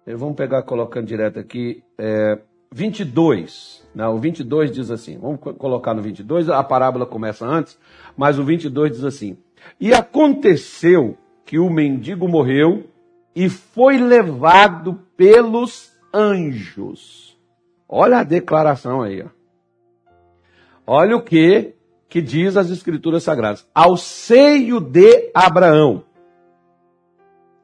É, 0.05 0.15
vamos 0.15 0.35
pegar 0.35 0.63
colocando 0.63 1.07
direto 1.07 1.39
aqui. 1.39 1.83
É, 1.97 2.39
22. 2.71 3.87
Não, 3.93 4.15
o 4.15 4.19
22 4.19 4.71
diz 4.71 4.91
assim. 4.91 5.17
Vamos 5.17 5.39
colocar 5.57 5.93
no 5.93 6.01
22. 6.01 6.49
A 6.49 6.63
parábola 6.63 7.05
começa 7.05 7.45
antes, 7.45 7.77
mas 8.15 8.37
o 8.37 8.43
22 8.43 8.91
diz 8.91 9.03
assim: 9.03 9.37
E 9.79 9.93
aconteceu 9.93 11.17
que 11.45 11.57
o 11.57 11.69
mendigo 11.69 12.27
morreu 12.27 12.85
e 13.35 13.49
foi 13.49 13.97
levado 13.97 14.99
pelos 15.17 15.91
anjos. 16.13 17.37
Olha 17.87 18.19
a 18.19 18.23
declaração 18.23 19.01
aí, 19.01 19.23
ó. 19.23 19.29
Olha 20.85 21.15
o 21.15 21.21
que 21.21 21.73
que 22.07 22.21
diz 22.21 22.57
as 22.57 22.71
escrituras 22.71 23.21
sagradas. 23.23 23.67
Ao 23.73 23.95
seio 23.95 24.79
de 24.79 25.31
Abraão. 25.33 26.03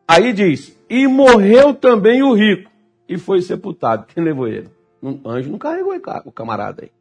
Aí 0.07 0.33
diz: 0.33 0.79
"E 0.89 1.07
morreu 1.07 1.73
também 1.73 2.21
o 2.21 2.33
rico 2.33 2.71
e 3.09 3.17
foi 3.17 3.41
sepultado". 3.41 4.05
Quem 4.07 4.23
levou 4.23 4.47
ele? 4.47 4.74
Um 5.05 5.29
anjo 5.29 5.51
não 5.51 5.59
carregou 5.59 5.93
o 6.25 6.31
camarada 6.31 6.83
aí. 6.83 6.91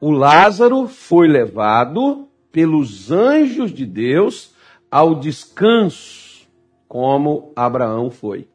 O 0.00 0.10
Lázaro 0.10 0.88
foi 0.88 1.28
levado 1.28 2.28
pelos 2.50 3.10
anjos 3.10 3.70
de 3.70 3.84
Deus 3.84 4.54
ao 4.90 5.14
descanso, 5.14 6.46
como 6.88 7.52
Abraão 7.54 8.10
foi, 8.10 8.48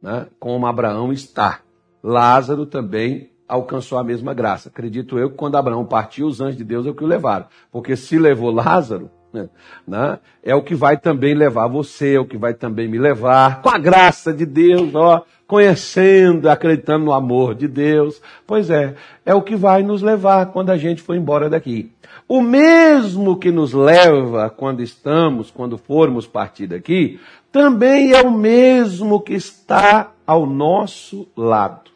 né? 0.00 0.26
como 0.38 0.66
Abraão 0.66 1.12
está. 1.12 1.60
Lázaro 2.02 2.64
também 2.64 3.30
alcançou 3.46 3.98
a 3.98 4.04
mesma 4.04 4.32
graça. 4.32 4.70
Acredito 4.70 5.18
eu 5.18 5.30
que 5.30 5.36
quando 5.36 5.56
Abraão 5.56 5.84
partiu, 5.84 6.26
os 6.26 6.40
anjos 6.40 6.56
de 6.56 6.64
Deus 6.64 6.86
é 6.86 6.90
o 6.90 6.94
que 6.94 7.04
o 7.04 7.06
levaram. 7.06 7.46
Porque 7.70 7.96
se 7.96 8.18
levou 8.18 8.50
Lázaro, 8.50 9.10
né, 9.32 10.18
é 10.42 10.54
o 10.54 10.62
que 10.62 10.74
vai 10.74 10.96
também 10.96 11.34
levar 11.34 11.66
você, 11.66 12.14
é 12.14 12.20
o 12.20 12.24
que 12.24 12.36
vai 12.36 12.54
também 12.54 12.88
me 12.88 12.98
levar, 12.98 13.62
com 13.62 13.68
a 13.68 13.78
graça 13.78 14.32
de 14.32 14.44
Deus, 14.44 14.94
ó, 14.94 15.24
conhecendo, 15.46 16.48
acreditando 16.48 17.04
no 17.04 17.12
amor 17.12 17.54
de 17.54 17.68
Deus. 17.68 18.20
Pois 18.46 18.70
é, 18.70 18.94
é 19.24 19.34
o 19.34 19.42
que 19.42 19.54
vai 19.54 19.82
nos 19.82 20.02
levar 20.02 20.46
quando 20.46 20.70
a 20.70 20.76
gente 20.76 21.02
for 21.02 21.14
embora 21.14 21.50
daqui. 21.50 21.92
O 22.26 22.40
mesmo 22.40 23.36
que 23.36 23.50
nos 23.50 23.72
leva 23.72 24.48
quando 24.48 24.82
estamos, 24.82 25.50
quando 25.50 25.76
formos 25.76 26.26
partir 26.26 26.66
daqui, 26.66 27.20
também 27.50 28.12
é 28.12 28.22
o 28.22 28.30
mesmo 28.30 29.20
que 29.20 29.34
está 29.34 30.12
ao 30.26 30.46
nosso 30.46 31.28
lado 31.36 31.90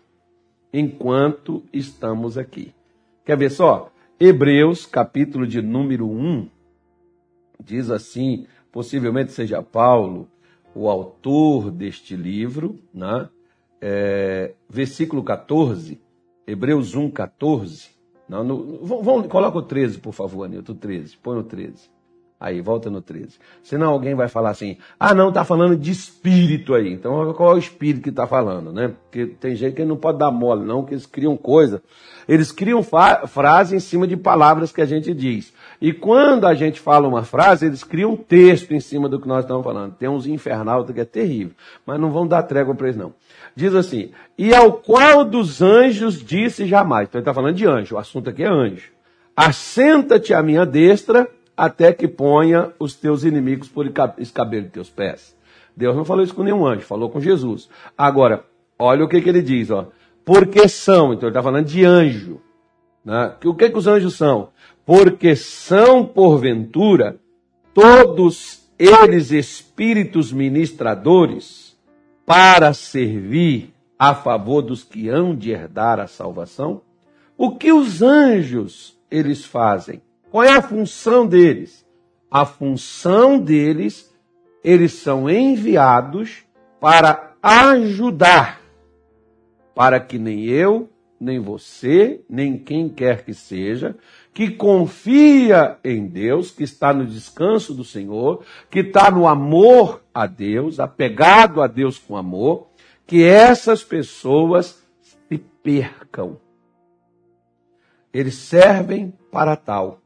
enquanto 0.72 1.62
estamos 1.72 2.36
aqui. 2.36 2.74
Quer 3.24 3.38
ver 3.38 3.50
só? 3.50 3.90
Hebreus, 4.20 4.84
capítulo 4.84 5.46
de 5.46 5.62
número 5.62 6.06
1, 6.06 6.48
diz 7.62 7.90
assim, 7.90 8.46
possivelmente 8.70 9.32
seja 9.32 9.62
Paulo, 9.62 10.28
o 10.75 10.88
autor 10.88 11.70
deste 11.70 12.14
livro, 12.14 12.78
né? 12.92 13.28
É, 13.80 14.54
versículo 14.68 15.22
14, 15.22 16.00
Hebreus 16.46 16.94
1, 16.94 17.10
14. 17.10 17.90
Não, 18.28 18.42
no, 18.42 18.84
vamos, 18.84 19.26
coloca 19.28 19.58
o 19.58 19.62
13, 19.62 19.98
por 19.98 20.12
favor, 20.12 20.44
Anilton, 20.44 20.75
13, 20.75 21.16
põe 21.18 21.38
o 21.38 21.44
13. 21.44 21.90
Aí, 22.38 22.60
volta 22.60 22.90
no 22.90 23.00
13. 23.00 23.38
Senão 23.62 23.92
alguém 23.92 24.14
vai 24.14 24.28
falar 24.28 24.50
assim, 24.50 24.76
ah 25.00 25.14
não, 25.14 25.32
tá 25.32 25.42
falando 25.42 25.74
de 25.74 25.90
espírito 25.90 26.74
aí. 26.74 26.92
Então 26.92 27.32
qual 27.32 27.52
é 27.52 27.54
o 27.54 27.58
espírito 27.58 28.02
que 28.02 28.12
tá 28.12 28.26
falando, 28.26 28.70
né? 28.72 28.92
Porque 29.04 29.26
tem 29.26 29.56
gente 29.56 29.74
que 29.74 29.84
não 29.86 29.96
pode 29.96 30.18
dar 30.18 30.30
mole, 30.30 30.62
não, 30.62 30.84
que 30.84 30.92
eles 30.92 31.06
criam 31.06 31.34
coisa. 31.34 31.82
Eles 32.28 32.52
criam 32.52 32.82
frase 32.82 33.74
em 33.74 33.80
cima 33.80 34.06
de 34.06 34.18
palavras 34.18 34.70
que 34.70 34.82
a 34.82 34.84
gente 34.84 35.14
diz. 35.14 35.54
E 35.80 35.94
quando 35.94 36.46
a 36.46 36.54
gente 36.54 36.78
fala 36.78 37.08
uma 37.08 37.22
frase, 37.22 37.64
eles 37.64 37.82
criam 37.82 38.12
um 38.12 38.16
texto 38.16 38.74
em 38.74 38.80
cima 38.80 39.08
do 39.08 39.18
que 39.18 39.26
nós 39.26 39.44
estamos 39.44 39.64
falando. 39.64 39.94
Tem 39.94 40.08
uns 40.08 40.26
infernal 40.26 40.84
que 40.84 41.00
é 41.00 41.04
terrível, 41.06 41.54
mas 41.86 41.98
não 41.98 42.10
vão 42.10 42.26
dar 42.26 42.42
trégua 42.42 42.74
para 42.74 42.88
eles 42.88 42.98
não. 42.98 43.14
Diz 43.54 43.74
assim, 43.74 44.10
e 44.36 44.54
ao 44.54 44.74
qual 44.74 45.24
dos 45.24 45.62
anjos 45.62 46.22
disse 46.22 46.66
jamais. 46.66 47.08
Então 47.08 47.18
ele 47.18 47.22
está 47.22 47.32
falando 47.32 47.56
de 47.56 47.66
anjo, 47.66 47.94
o 47.94 47.98
assunto 47.98 48.28
aqui 48.28 48.42
é 48.42 48.48
anjo. 48.48 48.90
Assenta-te 49.34 50.34
à 50.34 50.42
minha 50.42 50.66
destra 50.66 51.28
até 51.56 51.92
que 51.92 52.06
ponha 52.06 52.72
os 52.78 52.94
teus 52.94 53.25
inimigos 53.25 53.68
por 53.68 53.90
escabelo 54.18 54.64
de 54.64 54.70
teus 54.70 54.90
pés. 54.90 55.34
Deus 55.76 55.96
não 55.96 56.04
falou 56.04 56.25
isso 56.25 56.34
com 56.34 56.42
nenhum 56.42 56.66
anjo, 56.66 56.82
falou 56.82 57.10
com 57.10 57.20
Jesus. 57.20 57.68
Agora, 57.96 58.44
olha 58.78 59.04
o 59.04 59.08
que, 59.08 59.20
que 59.20 59.28
ele 59.28 59.42
diz, 59.42 59.70
ó. 59.70 59.88
Porque 60.25 60.68
são, 60.68 61.12
então 61.12 61.28
ele 61.28 61.30
está 61.30 61.42
falando 61.42 61.66
de 61.66 61.84
anjo. 61.84 62.40
Né? 63.04 63.34
O 63.44 63.54
que, 63.54 63.70
que 63.70 63.78
os 63.78 63.86
anjos 63.86 64.14
são? 64.14 64.48
Porque 64.84 65.36
são, 65.36 66.04
porventura, 66.04 67.16
todos 67.72 68.68
eles 68.78 69.30
espíritos 69.30 70.32
ministradores 70.32 71.76
para 72.25 72.72
servir 72.72 73.72
a 73.98 74.14
favor 74.14 74.62
dos 74.62 74.82
que 74.82 75.08
hão 75.08 75.34
de 75.34 75.50
herdar 75.50 76.00
a 76.00 76.06
salvação? 76.06 76.82
O 77.36 77.56
que 77.56 77.72
os 77.72 78.02
anjos 78.02 78.98
eles 79.10 79.44
fazem? 79.44 80.02
Qual 80.36 80.44
é 80.44 80.52
a 80.52 80.60
função 80.60 81.26
deles? 81.26 81.82
A 82.30 82.44
função 82.44 83.38
deles, 83.38 84.14
eles 84.62 84.92
são 84.92 85.30
enviados 85.30 86.44
para 86.78 87.32
ajudar, 87.42 88.60
para 89.74 89.98
que 89.98 90.18
nem 90.18 90.44
eu, 90.44 90.90
nem 91.18 91.40
você, 91.40 92.22
nem 92.28 92.58
quem 92.58 92.86
quer 92.86 93.24
que 93.24 93.32
seja, 93.32 93.96
que 94.34 94.50
confia 94.50 95.78
em 95.82 96.06
Deus, 96.06 96.50
que 96.50 96.64
está 96.64 96.92
no 96.92 97.06
descanso 97.06 97.72
do 97.72 97.82
Senhor, 97.82 98.44
que 98.70 98.80
está 98.80 99.10
no 99.10 99.26
amor 99.26 100.04
a 100.12 100.26
Deus, 100.26 100.78
apegado 100.78 101.62
a 101.62 101.66
Deus 101.66 101.98
com 101.98 102.14
amor, 102.14 102.66
que 103.06 103.24
essas 103.24 103.82
pessoas 103.82 104.86
se 105.00 105.38
percam. 105.38 106.38
Eles 108.12 108.34
servem 108.34 109.14
para 109.32 109.56
tal. 109.56 110.02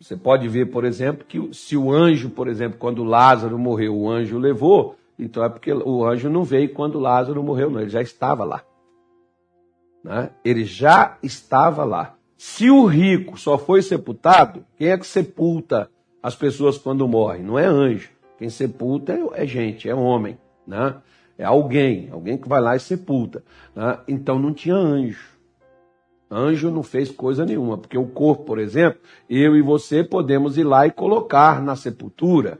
Você 0.00 0.16
pode 0.16 0.48
ver, 0.48 0.66
por 0.66 0.84
exemplo, 0.84 1.24
que 1.26 1.52
se 1.52 1.76
o 1.76 1.92
anjo, 1.92 2.30
por 2.30 2.46
exemplo, 2.46 2.78
quando 2.78 3.02
Lázaro 3.02 3.58
morreu, 3.58 3.96
o 3.96 4.08
anjo 4.08 4.38
levou, 4.38 4.96
então 5.18 5.42
é 5.42 5.48
porque 5.48 5.72
o 5.72 6.04
anjo 6.04 6.30
não 6.30 6.44
veio 6.44 6.72
quando 6.72 7.00
Lázaro 7.00 7.42
morreu, 7.42 7.68
não, 7.68 7.80
ele 7.80 7.90
já 7.90 8.00
estava 8.00 8.44
lá. 8.44 8.62
Né? 10.04 10.30
Ele 10.44 10.64
já 10.64 11.18
estava 11.22 11.84
lá. 11.84 12.14
Se 12.36 12.70
o 12.70 12.86
rico 12.86 13.36
só 13.36 13.58
foi 13.58 13.82
sepultado, 13.82 14.64
quem 14.76 14.88
é 14.88 14.96
que 14.96 15.06
sepulta 15.06 15.90
as 16.22 16.36
pessoas 16.36 16.78
quando 16.78 17.08
morrem? 17.08 17.42
Não 17.42 17.58
é 17.58 17.64
anjo. 17.66 18.10
Quem 18.38 18.48
sepulta 18.48 19.12
é, 19.12 19.42
é 19.42 19.46
gente, 19.46 19.88
é 19.88 19.94
homem. 19.94 20.38
Né? 20.64 20.94
É 21.36 21.44
alguém, 21.44 22.08
alguém 22.12 22.38
que 22.38 22.48
vai 22.48 22.60
lá 22.60 22.76
e 22.76 22.80
sepulta. 22.80 23.42
Né? 23.74 23.98
Então 24.06 24.38
não 24.38 24.54
tinha 24.54 24.76
anjo. 24.76 25.37
Anjo 26.30 26.70
não 26.70 26.82
fez 26.82 27.10
coisa 27.10 27.46
nenhuma, 27.46 27.78
porque 27.78 27.96
o 27.96 28.06
corpo, 28.06 28.44
por 28.44 28.58
exemplo, 28.58 29.00
eu 29.30 29.56
e 29.56 29.62
você 29.62 30.04
podemos 30.04 30.58
ir 30.58 30.64
lá 30.64 30.86
e 30.86 30.90
colocar 30.90 31.62
na 31.62 31.74
sepultura, 31.74 32.58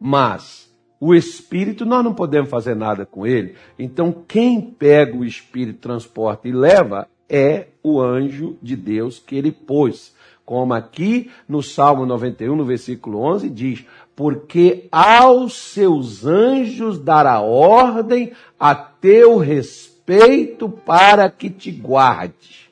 mas 0.00 0.74
o 0.98 1.14
espírito 1.14 1.84
nós 1.84 2.02
não 2.02 2.14
podemos 2.14 2.48
fazer 2.48 2.74
nada 2.74 3.04
com 3.04 3.26
ele. 3.26 3.56
Então 3.78 4.10
quem 4.26 4.60
pega 4.60 5.16
o 5.16 5.24
espírito, 5.24 5.80
transporta 5.80 6.48
e 6.48 6.52
leva 6.52 7.08
é 7.28 7.68
o 7.82 8.00
anjo 8.00 8.56
de 8.62 8.74
Deus 8.74 9.18
que 9.18 9.36
ele 9.36 9.52
pôs. 9.52 10.14
Como 10.44 10.72
aqui 10.72 11.30
no 11.46 11.62
Salmo 11.62 12.04
91, 12.06 12.56
no 12.56 12.64
versículo 12.64 13.20
11, 13.20 13.50
diz: 13.50 13.86
Porque 14.16 14.88
aos 14.90 15.54
seus 15.54 16.24
anjos 16.24 16.98
dará 16.98 17.40
ordem 17.40 18.32
a 18.58 18.74
teu 18.74 19.36
respeito 19.36 20.68
para 20.68 21.30
que 21.30 21.50
te 21.50 21.70
guarde 21.70 22.69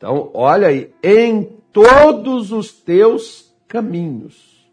então, 0.00 0.30
olha 0.32 0.68
aí, 0.68 0.90
em 1.02 1.44
todos 1.70 2.52
os 2.52 2.72
teus 2.72 3.54
caminhos. 3.68 4.66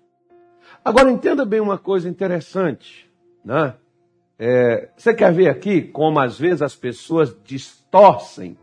Agora, 0.86 1.12
entenda 1.12 1.44
bem 1.44 1.60
uma 1.60 1.78
coisa 1.78 2.08
interessante, 2.08 3.12
né? 3.44 3.74
É, 4.40 4.88
você 4.96 5.14
quer 5.14 5.34
ver 5.34 5.50
aqui 5.50 5.82
como 5.82 6.18
às 6.22 6.40
vezes 6.40 6.62
as 6.62 6.76
pessoas 6.76 7.36
distorcem 7.44 8.58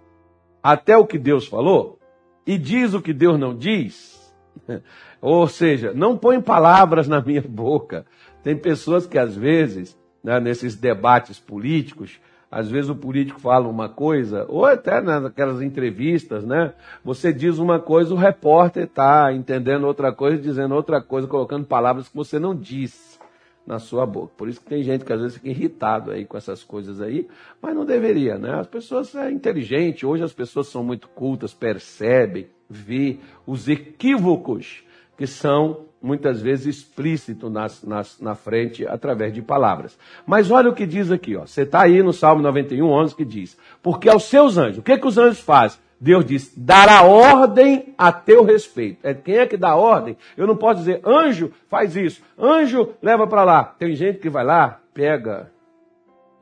até 0.62 0.96
o 0.96 1.06
que 1.06 1.18
Deus 1.18 1.46
falou 1.46 1.98
e 2.46 2.56
diz 2.56 2.94
o 2.94 3.02
que 3.02 3.12
Deus 3.12 3.38
não 3.38 3.54
diz? 3.54 4.34
Ou 5.20 5.46
seja, 5.46 5.92
não 5.92 6.16
põe 6.16 6.40
palavras 6.40 7.06
na 7.06 7.20
minha 7.20 7.42
boca. 7.46 8.06
Tem 8.42 8.56
pessoas 8.56 9.06
que 9.06 9.18
às 9.18 9.36
vezes, 9.36 9.94
né, 10.22 10.40
nesses 10.40 10.74
debates 10.76 11.38
políticos, 11.38 12.18
às 12.54 12.70
vezes 12.70 12.88
o 12.88 12.94
político 12.94 13.40
fala 13.40 13.66
uma 13.66 13.88
coisa, 13.88 14.46
ou 14.48 14.64
até 14.64 15.00
naquelas 15.00 15.60
entrevistas, 15.60 16.44
né? 16.44 16.72
Você 17.04 17.32
diz 17.32 17.58
uma 17.58 17.80
coisa, 17.80 18.14
o 18.14 18.16
repórter 18.16 18.84
está 18.84 19.32
entendendo 19.32 19.88
outra 19.88 20.12
coisa, 20.12 20.40
dizendo 20.40 20.72
outra 20.72 21.02
coisa, 21.02 21.26
colocando 21.26 21.66
palavras 21.66 22.08
que 22.08 22.14
você 22.14 22.38
não 22.38 22.54
disse 22.54 23.18
na 23.66 23.80
sua 23.80 24.06
boca. 24.06 24.34
Por 24.36 24.48
isso 24.48 24.60
que 24.60 24.68
tem 24.68 24.84
gente 24.84 25.04
que 25.04 25.12
às 25.12 25.20
vezes 25.20 25.34
fica 25.34 25.48
irritado 25.48 26.12
aí 26.12 26.24
com 26.24 26.36
essas 26.36 26.62
coisas 26.62 27.00
aí, 27.00 27.26
mas 27.60 27.74
não 27.74 27.84
deveria, 27.84 28.38
né? 28.38 28.54
As 28.60 28.68
pessoas 28.68 29.08
são 29.08 29.28
inteligentes, 29.28 30.04
hoje 30.04 30.22
as 30.22 30.32
pessoas 30.32 30.68
são 30.68 30.84
muito 30.84 31.08
cultas, 31.08 31.52
percebem, 31.52 32.46
vê 32.70 33.18
os 33.44 33.68
equívocos 33.68 34.84
que 35.18 35.26
são 35.26 35.86
muitas 36.04 36.40
vezes 36.40 36.66
explícito 36.66 37.48
nas, 37.48 37.82
nas, 37.82 38.20
na 38.20 38.34
frente 38.34 38.86
através 38.86 39.32
de 39.32 39.40
palavras. 39.40 39.98
Mas 40.26 40.50
olha 40.50 40.68
o 40.68 40.74
que 40.74 40.86
diz 40.86 41.10
aqui, 41.10 41.34
ó. 41.34 41.46
Você 41.46 41.62
está 41.62 41.82
aí 41.82 42.02
no 42.02 42.12
Salmo 42.12 42.42
91, 42.42 42.86
11, 42.86 43.16
que 43.16 43.24
diz: 43.24 43.56
Porque 43.82 44.08
aos 44.08 44.24
seus 44.24 44.58
anjos, 44.58 44.78
o 44.78 44.82
que, 44.82 44.98
que 44.98 45.06
os 45.06 45.16
anjos 45.16 45.40
fazem? 45.40 45.80
Deus 45.98 46.26
diz: 46.26 46.52
dará 46.54 47.02
ordem 47.02 47.94
a 47.96 48.12
teu 48.12 48.44
respeito. 48.44 48.98
É 49.02 49.14
quem 49.14 49.38
é 49.38 49.46
que 49.46 49.56
dá 49.56 49.74
ordem? 49.74 50.16
Eu 50.36 50.46
não 50.46 50.56
posso 50.56 50.80
dizer, 50.80 51.00
anjo, 51.04 51.50
faz 51.68 51.96
isso, 51.96 52.22
anjo, 52.38 52.92
leva 53.00 53.26
para 53.26 53.42
lá. 53.42 53.64
Tem 53.64 53.94
gente 53.94 54.18
que 54.18 54.28
vai 54.28 54.44
lá, 54.44 54.80
pega. 54.92 55.50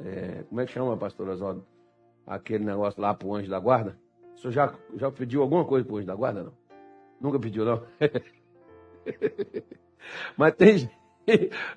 É, 0.04 0.42
como 0.48 0.60
é 0.60 0.66
que 0.66 0.72
chama, 0.72 0.96
pastor 0.96 1.28
Oswaldo? 1.28 1.64
Aquele 2.26 2.64
negócio 2.64 3.00
lá 3.00 3.14
para 3.14 3.28
o 3.28 3.34
anjo 3.34 3.48
da 3.48 3.60
guarda? 3.60 3.96
O 4.34 4.40
senhor 4.40 4.52
já, 4.52 4.72
já 4.96 5.10
pediu 5.12 5.40
alguma 5.42 5.64
coisa 5.64 5.86
para 5.86 5.94
o 5.94 5.98
anjo 5.98 6.06
da 6.08 6.14
guarda? 6.16 6.42
Não? 6.42 6.52
Nunca 7.20 7.38
pediu, 7.38 7.64
não? 7.64 7.82
mas, 10.36 10.54
tem, 10.54 10.90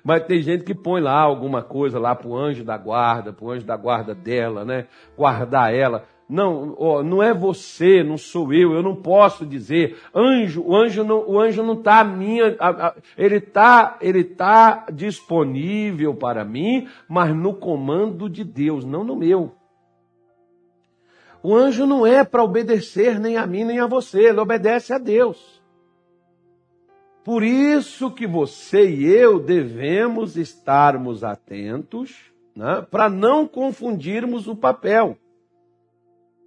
mas 0.02 0.24
tem 0.24 0.42
gente 0.42 0.64
que 0.64 0.74
põe 0.74 1.00
lá 1.00 1.20
alguma 1.20 1.62
coisa 1.62 1.98
lá 1.98 2.14
para 2.14 2.28
o 2.28 2.36
anjo 2.36 2.64
da 2.64 2.76
guarda, 2.76 3.32
para 3.32 3.44
o 3.44 3.50
anjo 3.50 3.66
da 3.66 3.76
guarda 3.76 4.14
dela, 4.14 4.64
né? 4.64 4.86
Guardar 5.16 5.74
ela. 5.74 6.04
Não, 6.28 6.74
ó, 6.76 7.04
não 7.04 7.22
é 7.22 7.32
você, 7.32 8.02
não 8.02 8.18
sou 8.18 8.52
eu, 8.52 8.72
eu 8.72 8.82
não 8.82 8.96
posso 8.96 9.46
dizer. 9.46 9.96
Anjo, 10.12 10.60
o 10.60 10.74
anjo 10.74 11.04
não, 11.04 11.24
o 11.28 11.38
anjo 11.38 11.62
não 11.62 11.74
está 11.74 12.02
minha, 12.02 12.56
a, 12.58 12.88
a, 12.88 12.94
ele 13.16 13.36
está, 13.36 13.96
ele 14.00 14.24
tá 14.24 14.86
disponível 14.92 16.14
para 16.14 16.44
mim, 16.44 16.88
mas 17.08 17.34
no 17.34 17.54
comando 17.54 18.28
de 18.28 18.42
Deus, 18.42 18.84
não 18.84 19.04
no 19.04 19.14
meu. 19.14 19.52
O 21.40 21.54
anjo 21.54 21.86
não 21.86 22.04
é 22.04 22.24
para 22.24 22.42
obedecer 22.42 23.20
nem 23.20 23.36
a 23.36 23.46
mim 23.46 23.62
nem 23.62 23.78
a 23.78 23.86
você, 23.86 24.30
ele 24.30 24.40
obedece 24.40 24.92
a 24.92 24.98
Deus. 24.98 25.55
Por 27.26 27.42
isso 27.42 28.08
que 28.12 28.24
você 28.24 28.88
e 28.88 29.04
eu 29.04 29.40
devemos 29.40 30.36
estarmos 30.36 31.24
atentos 31.24 32.30
né, 32.54 32.86
para 32.88 33.10
não 33.10 33.48
confundirmos 33.48 34.46
o 34.46 34.54
papel. 34.54 35.18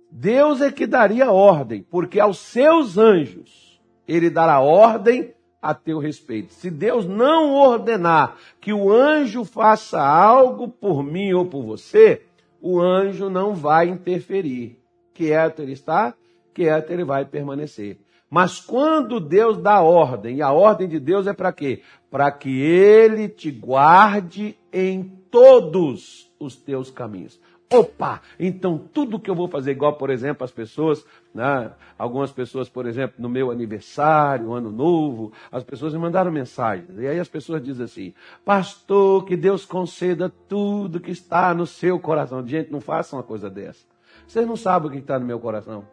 Deus 0.09 0.61
é 0.61 0.71
que 0.71 0.87
daria 0.87 1.33
ordem, 1.33 1.83
porque 1.83 2.17
aos 2.17 2.39
seus 2.39 2.97
anjos 2.97 3.77
ele 4.07 4.29
dará 4.29 4.61
ordem 4.61 5.33
a 5.61 5.73
teu 5.73 5.99
respeito. 5.99 6.53
Se 6.53 6.71
Deus 6.71 7.05
não 7.05 7.55
ordenar 7.55 8.37
que 8.61 8.71
o 8.71 8.89
anjo 8.89 9.43
faça 9.43 10.01
algo 10.01 10.69
por 10.69 11.03
mim 11.03 11.33
ou 11.33 11.45
por 11.45 11.61
você, 11.61 12.21
o 12.61 12.79
anjo 12.79 13.29
não 13.29 13.53
vai 13.53 13.89
interferir. 13.89 14.79
Quieto 15.13 15.61
ele 15.61 15.73
está, 15.73 16.13
quieto 16.53 16.89
ele 16.91 17.03
vai 17.03 17.25
permanecer. 17.25 17.97
Mas 18.29 18.59
quando 18.59 19.19
Deus 19.19 19.57
dá 19.57 19.81
ordem, 19.81 20.37
e 20.37 20.41
a 20.41 20.51
ordem 20.51 20.87
de 20.87 20.99
Deus 20.99 21.25
é 21.25 21.33
para 21.33 21.51
quê? 21.51 21.81
Para 22.11 22.31
que 22.31 22.61
ele 22.61 23.27
te 23.27 23.49
guarde 23.49 24.55
em 24.71 25.03
todos 25.31 26.31
os 26.39 26.55
teus 26.55 26.91
caminhos. 26.91 27.39
Opa! 27.71 28.21
Então 28.39 28.79
tudo 28.91 29.19
que 29.19 29.29
eu 29.29 29.35
vou 29.35 29.47
fazer, 29.47 29.71
igual, 29.71 29.93
por 29.93 30.09
exemplo, 30.09 30.43
as 30.43 30.51
pessoas, 30.51 31.05
né? 31.33 31.71
algumas 31.97 32.31
pessoas, 32.31 32.67
por 32.67 32.87
exemplo, 32.87 33.15
no 33.19 33.29
meu 33.29 33.51
aniversário, 33.51 34.53
ano 34.53 34.71
novo, 34.71 35.31
as 35.51 35.63
pessoas 35.63 35.93
me 35.93 35.99
mandaram 35.99 36.31
mensagens. 36.31 36.97
E 36.97 37.07
aí 37.07 37.19
as 37.19 37.27
pessoas 37.27 37.63
dizem 37.63 37.85
assim: 37.85 38.13
Pastor, 38.43 39.23
que 39.25 39.37
Deus 39.37 39.65
conceda 39.65 40.33
tudo 40.47 40.99
que 40.99 41.11
está 41.11 41.53
no 41.53 41.67
seu 41.67 41.99
coração. 41.99 42.45
Gente, 42.47 42.71
não 42.71 42.81
faça 42.81 43.15
uma 43.15 43.23
coisa 43.23 43.49
dessa. 43.51 43.85
Vocês 44.27 44.47
não 44.47 44.55
sabem 44.55 44.89
o 44.89 44.91
que 44.91 44.99
está 44.99 45.19
no 45.19 45.25
meu 45.25 45.39
coração. 45.39 45.85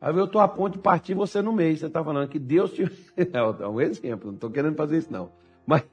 Aí 0.00 0.16
eu 0.16 0.24
estou 0.24 0.40
a 0.40 0.48
ponto 0.48 0.74
de 0.74 0.78
partir 0.78 1.14
você 1.14 1.42
no 1.42 1.52
meio. 1.52 1.76
Você 1.76 1.86
está 1.86 2.02
falando 2.02 2.28
que 2.28 2.38
Deus 2.38 2.72
te. 2.72 2.84
É 3.60 3.66
um 3.66 3.80
exemplo, 3.80 4.28
não 4.28 4.34
estou 4.34 4.50
querendo 4.50 4.76
fazer 4.76 4.98
isso, 4.98 5.12
não. 5.12 5.30
Mas. 5.66 5.84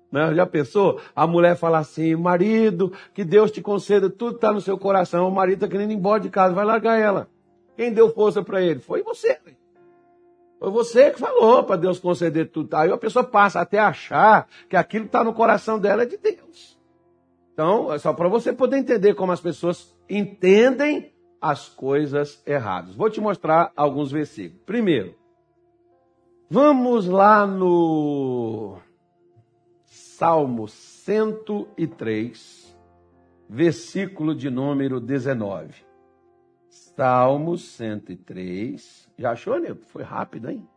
Não, 0.10 0.33
já 0.33 0.45
pensou? 0.45 1.01
A 1.13 1.27
mulher 1.27 1.57
fala 1.57 1.79
assim: 1.79 2.15
marido, 2.15 2.93
que 3.13 3.25
Deus 3.25 3.51
te 3.51 3.62
conceda 3.62 4.10
tudo 4.10 4.36
está 4.36 4.53
no 4.53 4.62
seu 4.62 4.77
coração. 4.77 5.27
O 5.27 5.31
marido 5.31 5.55
está 5.55 5.67
querendo 5.67 5.91
ir 5.91 5.95
embora 5.95 6.21
de 6.21 6.29
casa, 6.29 6.55
vai 6.55 6.63
largar 6.63 6.97
ela. 6.97 7.27
Quem 7.75 7.91
deu 7.91 8.10
força 8.13 8.41
para 8.41 8.62
ele? 8.62 8.79
Foi 8.79 9.03
você. 9.03 9.38
Foi 10.60 10.71
você 10.71 11.12
que 11.12 11.19
falou 11.19 11.63
para 11.63 11.75
Deus 11.75 11.99
conceder 11.99 12.49
tudo. 12.49 12.73
Aí 12.75 12.89
a 12.89 12.97
pessoa 12.97 13.23
passa 13.23 13.60
até 13.60 13.79
achar 13.79 14.47
que 14.69 14.75
aquilo 14.75 15.03
que 15.03 15.10
está 15.10 15.23
no 15.23 15.33
coração 15.33 15.77
dela 15.77 16.03
é 16.03 16.05
de 16.05 16.17
Deus. 16.17 16.77
Então, 17.53 17.93
é 17.93 17.99
só 17.99 18.13
para 18.13 18.27
você 18.27 18.53
poder 18.53 18.77
entender 18.77 19.13
como 19.13 19.31
as 19.31 19.41
pessoas 19.41 19.95
entendem 20.10 21.12
as 21.41 21.69
coisas 21.69 22.41
erradas. 22.45 22.95
Vou 22.95 23.10
te 23.10 23.21
mostrar 23.21 23.71
alguns 23.76 24.12
versículos. 24.12 24.63
Primeiro, 24.65 25.15
vamos 26.50 27.08
lá 27.08 27.45
no 27.45 28.78
Salmo 29.86 30.67
103, 30.67 32.78
versículo 33.50 34.36
de 34.36 34.50
número 34.50 35.00
19. 35.00 35.86
Salmo 36.69 37.58
103. 37.58 39.10
Já 39.17 39.32
achou, 39.32 39.60
Nego? 39.60 39.82
Foi 39.86 40.04
rápido, 40.04 40.50
hein? 40.50 40.67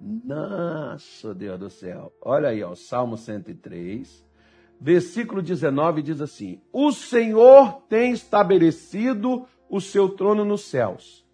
Nossa, 0.00 1.34
Deus 1.34 1.58
do 1.58 1.70
céu. 1.70 2.12
Olha 2.22 2.48
aí, 2.48 2.62
ó, 2.62 2.74
Salmo 2.74 3.16
103, 3.16 4.24
versículo 4.80 5.42
19 5.42 6.02
diz 6.02 6.20
assim: 6.20 6.60
O 6.72 6.92
Senhor 6.92 7.82
tem 7.88 8.12
estabelecido 8.12 9.46
o 9.68 9.80
seu 9.80 10.08
trono 10.08 10.44
nos 10.44 10.62
céus. 10.62 11.24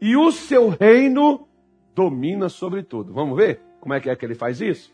E 0.00 0.16
o 0.16 0.30
seu 0.32 0.68
reino 0.68 1.46
domina 1.94 2.48
sobre 2.48 2.82
tudo. 2.82 3.12
Vamos 3.12 3.36
ver 3.36 3.60
como 3.80 3.94
é 3.94 4.00
que 4.00 4.08
é 4.10 4.16
que 4.16 4.24
ele 4.24 4.34
faz 4.34 4.60
isso? 4.60 4.92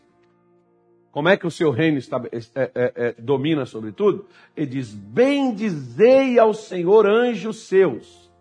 Como 1.11 1.29
é 1.29 1.37
que 1.37 1.47
o 1.47 1.51
seu 1.51 1.71
reino 1.71 1.97
está, 1.97 2.21
é, 2.31 2.37
é, 2.55 2.71
é, 2.95 3.15
domina 3.17 3.65
sobre 3.65 3.91
tudo? 3.91 4.27
Ele 4.55 4.67
diz: 4.67 4.93
Bendizei 4.93 6.37
ao 6.37 6.53
Senhor 6.53 7.07
anjos 7.07 7.67
seus. 7.67 8.31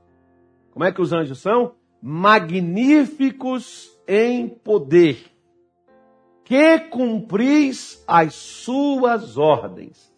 Como 0.73 0.85
é 0.85 0.93
que 0.93 1.01
os 1.01 1.13
anjos 1.13 1.39
são? 1.39 1.75
magníficos 2.09 3.91
em 4.07 4.49
poder, 4.49 5.19
que 6.45 6.79
cumpris 6.79 8.03
as 8.07 8.35
suas 8.35 9.37
ordens, 9.37 10.15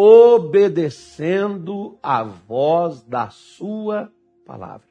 obedecendo 0.00 1.98
a 2.00 2.22
voz 2.22 3.02
da 3.02 3.30
sua 3.30 4.12
palavra. 4.46 4.86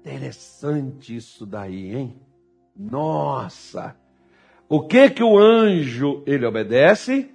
Interessante 0.00 1.14
isso 1.14 1.44
daí, 1.44 1.94
hein? 1.94 2.16
Nossa! 2.74 3.94
O 4.70 4.80
que 4.86 5.10
que 5.10 5.22
o 5.22 5.36
anjo 5.38 6.22
ele 6.26 6.46
obedece? 6.46 7.30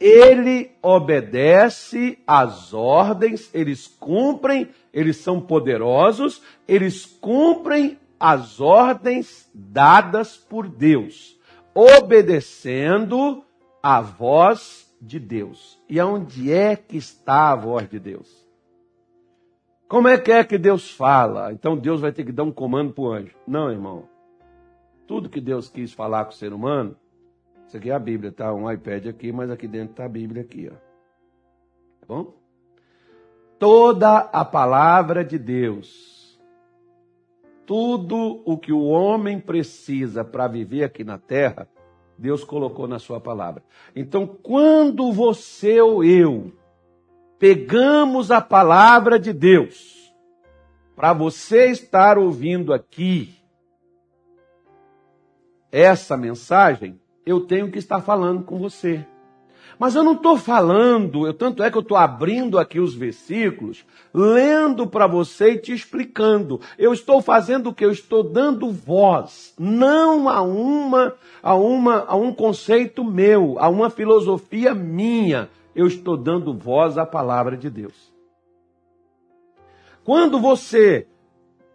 Ele 0.00 0.70
obedece 0.80 2.20
às 2.26 2.72
ordens, 2.72 3.50
eles 3.52 3.86
cumprem, 3.86 4.70
eles 4.94 5.18
são 5.18 5.42
poderosos, 5.42 6.40
eles 6.66 7.04
cumprem 7.04 7.98
as 8.18 8.62
ordens 8.62 9.46
dadas 9.52 10.38
por 10.38 10.68
Deus, 10.68 11.38
obedecendo 11.74 13.44
a 13.82 14.00
voz 14.00 14.85
de 15.00 15.18
Deus. 15.18 15.82
E 15.88 16.00
aonde 16.00 16.52
é 16.52 16.76
que 16.76 16.96
está 16.96 17.52
a 17.52 17.56
voz 17.56 17.88
de 17.88 17.98
Deus? 17.98 18.46
Como 19.88 20.08
é 20.08 20.18
que 20.18 20.32
é 20.32 20.42
que 20.42 20.58
Deus 20.58 20.90
fala? 20.90 21.52
Então 21.52 21.76
Deus 21.76 22.00
vai 22.00 22.12
ter 22.12 22.24
que 22.24 22.32
dar 22.32 22.42
um 22.42 22.52
comando 22.52 22.92
para 22.92 23.04
o 23.04 23.12
anjo. 23.12 23.36
Não, 23.46 23.70
irmão. 23.70 24.08
Tudo 25.06 25.30
que 25.30 25.40
Deus 25.40 25.68
quis 25.68 25.92
falar 25.92 26.24
com 26.24 26.32
o 26.32 26.34
ser 26.34 26.52
humano, 26.52 26.96
isso 27.66 27.76
aqui 27.76 27.90
é 27.90 27.94
a 27.94 27.98
Bíblia, 27.98 28.32
tá? 28.32 28.52
Um 28.52 28.70
iPad 28.70 29.06
aqui, 29.06 29.30
mas 29.30 29.50
aqui 29.50 29.68
dentro 29.68 29.92
está 29.92 30.04
a 30.04 30.08
Bíblia 30.08 30.42
aqui, 30.42 30.68
ó. 30.68 30.74
Tá 30.74 32.06
bom? 32.08 32.34
Toda 33.58 34.18
a 34.18 34.44
palavra 34.44 35.24
de 35.24 35.38
Deus, 35.38 36.38
tudo 37.64 38.42
o 38.44 38.58
que 38.58 38.72
o 38.72 38.84
homem 38.84 39.40
precisa 39.40 40.24
para 40.24 40.46
viver 40.46 40.84
aqui 40.84 41.04
na 41.04 41.18
terra, 41.18 41.68
Deus 42.18 42.44
colocou 42.44 42.86
na 42.88 42.98
sua 42.98 43.20
palavra. 43.20 43.62
Então, 43.94 44.26
quando 44.26 45.12
você 45.12 45.80
ou 45.80 46.02
eu 46.02 46.52
pegamos 47.38 48.30
a 48.30 48.40
palavra 48.40 49.18
de 49.18 49.32
Deus, 49.32 50.14
para 50.94 51.12
você 51.12 51.66
estar 51.66 52.16
ouvindo 52.16 52.72
aqui 52.72 53.34
essa 55.70 56.16
mensagem, 56.16 56.98
eu 57.26 57.40
tenho 57.40 57.70
que 57.70 57.78
estar 57.78 58.00
falando 58.00 58.44
com 58.44 58.58
você. 58.58 59.04
Mas 59.78 59.94
eu 59.94 60.02
não 60.02 60.12
estou 60.12 60.38
falando, 60.38 61.26
eu, 61.26 61.34
tanto 61.34 61.62
é 61.62 61.70
que 61.70 61.76
eu 61.76 61.82
estou 61.82 61.96
abrindo 61.96 62.58
aqui 62.58 62.80
os 62.80 62.94
versículos, 62.94 63.84
lendo 64.12 64.86
para 64.86 65.06
você 65.06 65.52
e 65.52 65.58
te 65.58 65.72
explicando. 65.72 66.60
Eu 66.78 66.94
estou 66.94 67.20
fazendo 67.20 67.68
o 67.68 67.74
que? 67.74 67.84
Eu 67.84 67.90
estou 67.90 68.22
dando 68.22 68.70
voz, 68.70 69.52
não 69.58 70.30
a 70.30 70.40
uma, 70.40 71.14
a 71.42 71.54
uma, 71.54 72.04
a 72.06 72.16
um 72.16 72.32
conceito 72.32 73.04
meu, 73.04 73.56
a 73.58 73.68
uma 73.68 73.90
filosofia 73.90 74.74
minha. 74.74 75.50
Eu 75.74 75.86
estou 75.86 76.16
dando 76.16 76.54
voz 76.54 76.96
à 76.96 77.04
palavra 77.04 77.54
de 77.54 77.68
Deus. 77.68 78.10
Quando 80.02 80.40
você 80.40 81.06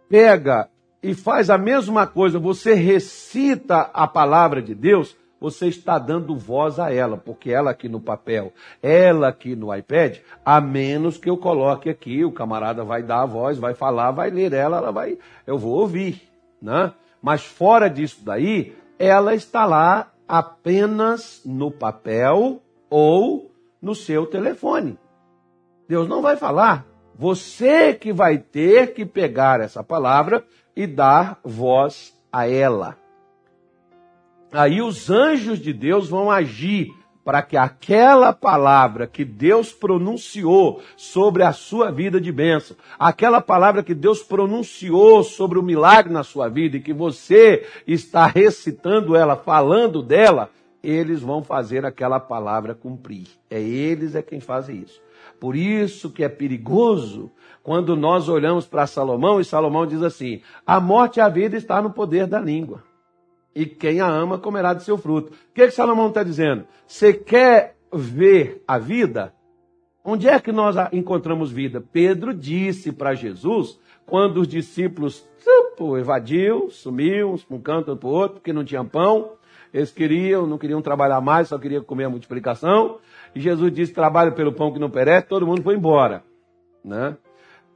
pega 0.08 0.68
e 1.00 1.14
faz 1.14 1.50
a 1.50 1.58
mesma 1.58 2.06
coisa, 2.06 2.38
você 2.38 2.74
recita 2.74 3.90
a 3.94 4.08
palavra 4.08 4.60
de 4.60 4.74
Deus, 4.74 5.16
você 5.42 5.66
está 5.66 5.98
dando 5.98 6.36
voz 6.36 6.78
a 6.78 6.94
ela, 6.94 7.16
porque 7.16 7.50
ela 7.50 7.72
aqui 7.72 7.88
no 7.88 8.00
papel, 8.00 8.52
ela 8.80 9.26
aqui 9.26 9.56
no 9.56 9.74
iPad, 9.74 10.18
a 10.44 10.60
menos 10.60 11.18
que 11.18 11.28
eu 11.28 11.36
coloque 11.36 11.90
aqui, 11.90 12.24
o 12.24 12.30
camarada 12.30 12.84
vai 12.84 13.02
dar 13.02 13.22
a 13.22 13.26
voz, 13.26 13.58
vai 13.58 13.74
falar, 13.74 14.12
vai 14.12 14.30
ler 14.30 14.52
ela, 14.52 14.76
ela 14.76 14.92
vai, 14.92 15.18
eu 15.44 15.58
vou 15.58 15.80
ouvir, 15.80 16.22
né? 16.62 16.92
Mas 17.20 17.44
fora 17.44 17.90
disso 17.90 18.24
daí, 18.24 18.76
ela 19.00 19.34
está 19.34 19.66
lá 19.66 20.12
apenas 20.28 21.42
no 21.44 21.72
papel 21.72 22.62
ou 22.88 23.50
no 23.80 23.96
seu 23.96 24.26
telefone. 24.26 24.96
Deus 25.88 26.06
não 26.06 26.22
vai 26.22 26.36
falar. 26.36 26.86
Você 27.16 27.94
que 27.94 28.12
vai 28.12 28.38
ter 28.38 28.94
que 28.94 29.04
pegar 29.04 29.60
essa 29.60 29.82
palavra 29.82 30.44
e 30.76 30.86
dar 30.86 31.40
voz 31.42 32.16
a 32.32 32.48
ela. 32.48 33.01
Aí 34.52 34.82
os 34.82 35.08
anjos 35.08 35.58
de 35.58 35.72
Deus 35.72 36.10
vão 36.10 36.30
agir 36.30 36.94
para 37.24 37.40
que 37.40 37.56
aquela 37.56 38.32
palavra 38.32 39.06
que 39.06 39.24
Deus 39.24 39.72
pronunciou 39.72 40.82
sobre 40.96 41.42
a 41.42 41.52
sua 41.52 41.90
vida 41.90 42.20
de 42.20 42.30
bênção, 42.30 42.76
aquela 42.98 43.40
palavra 43.40 43.82
que 43.82 43.94
Deus 43.94 44.22
pronunciou 44.22 45.22
sobre 45.22 45.58
o 45.58 45.62
milagre 45.62 46.12
na 46.12 46.22
sua 46.22 46.48
vida 46.48 46.76
e 46.76 46.80
que 46.80 46.92
você 46.92 47.66
está 47.86 48.26
recitando 48.26 49.16
ela, 49.16 49.36
falando 49.36 50.02
dela, 50.02 50.50
eles 50.82 51.22
vão 51.22 51.42
fazer 51.42 51.86
aquela 51.86 52.20
palavra 52.20 52.74
cumprir. 52.74 53.28
É 53.48 53.60
eles 53.60 54.14
é 54.14 54.20
quem 54.20 54.40
fazem 54.40 54.82
isso. 54.82 55.00
Por 55.40 55.56
isso 55.56 56.10
que 56.10 56.24
é 56.24 56.28
perigoso 56.28 57.30
quando 57.62 57.96
nós 57.96 58.28
olhamos 58.28 58.66
para 58.66 58.86
Salomão 58.86 59.40
e 59.40 59.44
Salomão 59.44 59.86
diz 59.86 60.02
assim: 60.02 60.42
a 60.66 60.80
morte 60.80 61.18
e 61.18 61.20
a 61.20 61.28
vida 61.28 61.56
está 61.56 61.80
no 61.80 61.90
poder 61.90 62.26
da 62.26 62.40
língua 62.40 62.82
e 63.54 63.66
quem 63.66 64.00
a 64.00 64.06
ama 64.06 64.38
comerá 64.38 64.74
de 64.74 64.82
seu 64.82 64.96
fruto. 64.96 65.32
O 65.32 65.54
que, 65.54 65.66
que 65.66 65.70
Salomão 65.70 66.08
está 66.08 66.22
dizendo? 66.22 66.64
Você 66.86 67.12
quer 67.12 67.76
ver 67.92 68.62
a 68.66 68.78
vida? 68.78 69.34
Onde 70.04 70.28
é 70.28 70.40
que 70.40 70.50
nós 70.50 70.74
encontramos 70.92 71.52
vida? 71.52 71.80
Pedro 71.80 72.34
disse 72.34 72.90
para 72.90 73.14
Jesus, 73.14 73.78
quando 74.04 74.38
os 74.38 74.48
discípulos 74.48 75.26
tipo, 75.42 75.96
evadiu, 75.96 76.70
sumiu, 76.70 77.36
um 77.50 77.60
canto 77.60 77.96
para 77.96 78.08
o 78.08 78.12
outro, 78.12 78.34
porque 78.34 78.52
não 78.52 78.64
tinha 78.64 78.84
pão, 78.84 79.32
eles 79.72 79.90
queriam, 79.90 80.46
não 80.46 80.58
queriam 80.58 80.82
trabalhar 80.82 81.20
mais, 81.20 81.48
só 81.48 81.58
queriam 81.58 81.82
comer 81.82 82.04
a 82.04 82.10
multiplicação. 82.10 82.98
E 83.34 83.40
Jesus 83.40 83.72
disse: 83.72 83.92
trabalho 83.92 84.32
pelo 84.32 84.52
pão 84.52 84.72
que 84.72 84.78
não 84.78 84.90
perece, 84.90 85.26
todo 85.28 85.46
mundo 85.46 85.62
foi 85.62 85.76
embora. 85.76 86.22
Né? 86.84 87.16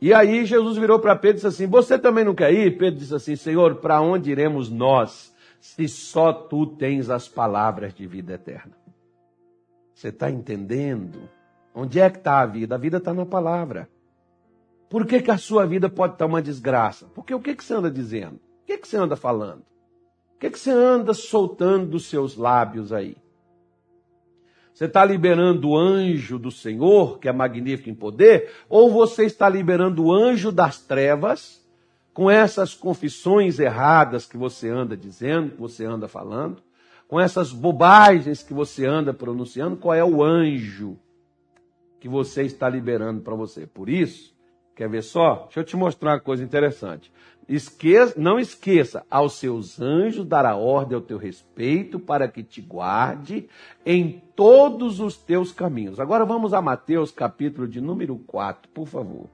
E 0.00 0.12
aí 0.12 0.44
Jesus 0.44 0.76
virou 0.76 0.98
para 0.98 1.16
Pedro 1.16 1.36
e 1.36 1.40
disse 1.40 1.46
assim: 1.46 1.66
Você 1.66 1.98
também 1.98 2.24
não 2.24 2.34
quer 2.34 2.52
ir? 2.52 2.76
Pedro 2.76 3.00
disse 3.00 3.14
assim: 3.14 3.34
Senhor, 3.34 3.76
para 3.76 4.00
onde 4.00 4.30
iremos 4.30 4.68
nós? 4.68 5.34
Se 5.60 5.88
só 5.88 6.32
tu 6.32 6.66
tens 6.66 7.10
as 7.10 7.28
palavras 7.28 7.94
de 7.94 8.06
vida 8.06 8.34
eterna. 8.34 8.76
Você 9.94 10.08
está 10.08 10.30
entendendo? 10.30 11.28
Onde 11.74 12.00
é 12.00 12.08
que 12.10 12.18
está 12.18 12.40
a 12.40 12.46
vida? 12.46 12.74
A 12.74 12.78
vida 12.78 12.98
está 12.98 13.12
na 13.12 13.26
palavra. 13.26 13.88
Por 14.88 15.06
que, 15.06 15.20
que 15.20 15.30
a 15.30 15.38
sua 15.38 15.66
vida 15.66 15.88
pode 15.88 16.14
estar 16.14 16.26
uma 16.26 16.42
desgraça? 16.42 17.06
Porque 17.14 17.34
o 17.34 17.40
que, 17.40 17.54
que 17.54 17.64
você 17.64 17.74
anda 17.74 17.90
dizendo? 17.90 18.36
O 18.36 18.66
que, 18.66 18.78
que 18.78 18.86
você 18.86 18.96
anda 18.96 19.16
falando? 19.16 19.62
O 20.34 20.38
que, 20.38 20.50
que 20.50 20.58
você 20.58 20.70
anda 20.70 21.14
soltando 21.14 21.86
dos 21.86 22.06
seus 22.06 22.36
lábios 22.36 22.92
aí? 22.92 23.16
Você 24.72 24.84
está 24.84 25.02
liberando 25.02 25.70
o 25.70 25.78
anjo 25.78 26.38
do 26.38 26.50
Senhor, 26.50 27.18
que 27.18 27.26
é 27.26 27.32
magnífico 27.32 27.88
em 27.88 27.94
poder, 27.94 28.52
ou 28.68 28.90
você 28.90 29.24
está 29.24 29.48
liberando 29.48 30.04
o 30.04 30.12
anjo 30.12 30.52
das 30.52 30.78
trevas, 30.78 31.65
com 32.16 32.30
essas 32.30 32.72
confissões 32.72 33.58
erradas 33.58 34.24
que 34.24 34.38
você 34.38 34.70
anda 34.70 34.96
dizendo, 34.96 35.50
que 35.50 35.60
você 35.60 35.84
anda 35.84 36.08
falando, 36.08 36.62
com 37.06 37.20
essas 37.20 37.52
bobagens 37.52 38.42
que 38.42 38.54
você 38.54 38.86
anda 38.86 39.12
pronunciando, 39.12 39.76
qual 39.76 39.94
é 39.94 40.02
o 40.02 40.24
anjo 40.24 40.96
que 42.00 42.08
você 42.08 42.44
está 42.44 42.70
liberando 42.70 43.20
para 43.20 43.34
você? 43.34 43.66
Por 43.66 43.90
isso, 43.90 44.34
quer 44.74 44.88
ver 44.88 45.02
só? 45.02 45.42
Deixa 45.44 45.60
eu 45.60 45.64
te 45.64 45.76
mostrar 45.76 46.12
uma 46.14 46.20
coisa 46.20 46.42
interessante. 46.42 47.12
Esqueça, 47.46 48.14
não 48.16 48.40
esqueça, 48.40 49.04
aos 49.10 49.34
seus 49.34 49.78
anjos 49.78 50.24
dará 50.24 50.56
ordem 50.56 50.96
ao 50.96 51.02
teu 51.02 51.18
respeito 51.18 52.00
para 52.00 52.26
que 52.28 52.42
te 52.42 52.62
guarde 52.62 53.46
em 53.84 54.22
todos 54.34 55.00
os 55.00 55.18
teus 55.18 55.52
caminhos. 55.52 56.00
Agora 56.00 56.24
vamos 56.24 56.54
a 56.54 56.62
Mateus, 56.62 57.10
capítulo 57.10 57.68
de 57.68 57.78
número 57.78 58.16
4, 58.26 58.70
por 58.70 58.86
favor. 58.86 59.28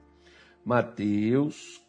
Mateus, 0.65 1.82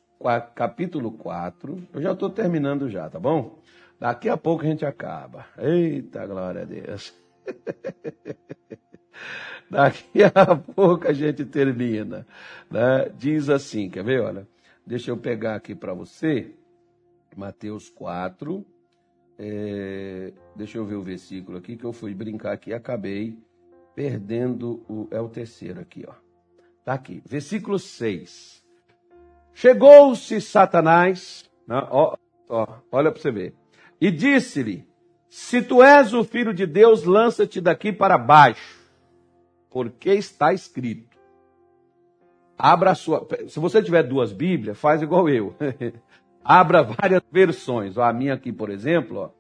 capítulo 0.54 1.12
4. 1.12 1.88
Eu 1.92 2.02
já 2.02 2.12
estou 2.12 2.30
terminando 2.30 2.88
já, 2.88 3.08
tá 3.08 3.18
bom? 3.18 3.58
Daqui 3.98 4.28
a 4.28 4.36
pouco 4.36 4.64
a 4.64 4.66
gente 4.66 4.84
acaba. 4.84 5.46
Eita, 5.58 6.26
glória 6.26 6.62
a 6.62 6.64
Deus. 6.64 7.14
Daqui 9.70 10.22
a 10.22 10.56
pouco 10.56 11.08
a 11.08 11.12
gente 11.12 11.44
termina. 11.44 12.26
Né? 12.70 13.08
Diz 13.16 13.48
assim, 13.48 13.88
quer 13.88 14.04
ver? 14.04 14.20
Olha, 14.20 14.48
deixa 14.86 15.10
eu 15.10 15.16
pegar 15.16 15.54
aqui 15.54 15.74
para 15.74 15.94
você, 15.94 16.54
Mateus 17.36 17.88
4. 17.88 18.64
É, 19.38 20.32
deixa 20.54 20.78
eu 20.78 20.84
ver 20.84 20.94
o 20.94 21.02
versículo 21.02 21.58
aqui, 21.58 21.76
que 21.76 21.84
eu 21.84 21.92
fui 21.92 22.14
brincar 22.14 22.52
aqui 22.52 22.70
e 22.70 22.74
acabei 22.74 23.38
perdendo 23.94 24.82
o. 24.88 25.08
É 25.10 25.20
o 25.20 25.28
terceiro 25.28 25.80
aqui, 25.80 26.04
ó. 26.06 26.14
Tá 26.84 26.94
aqui. 26.94 27.22
Versículo 27.26 27.78
6. 27.78 28.63
Chegou-se 29.54 30.40
Satanás, 30.40 31.48
né, 31.66 31.86
ó, 31.90 32.16
ó, 32.48 32.66
olha 32.90 33.12
para 33.12 33.22
você 33.22 33.30
ver, 33.30 33.54
e 34.00 34.10
disse-lhe: 34.10 34.86
Se 35.28 35.62
tu 35.62 35.82
és 35.82 36.12
o 36.12 36.24
filho 36.24 36.52
de 36.52 36.66
Deus, 36.66 37.04
lança-te 37.04 37.60
daqui 37.60 37.92
para 37.92 38.18
baixo, 38.18 38.80
porque 39.70 40.10
está 40.10 40.52
escrito: 40.52 41.16
Abra 42.58 42.90
a 42.90 42.94
sua. 42.94 43.26
Se 43.48 43.58
você 43.60 43.80
tiver 43.80 44.02
duas 44.02 44.32
Bíblias, 44.32 44.78
faz 44.78 45.02
igual 45.02 45.28
eu. 45.28 45.54
Abra 46.44 46.82
várias 46.82 47.22
versões. 47.32 47.96
A 47.96 48.12
minha 48.12 48.34
aqui, 48.34 48.52
por 48.52 48.70
exemplo, 48.70 49.18
ó, 49.18 49.30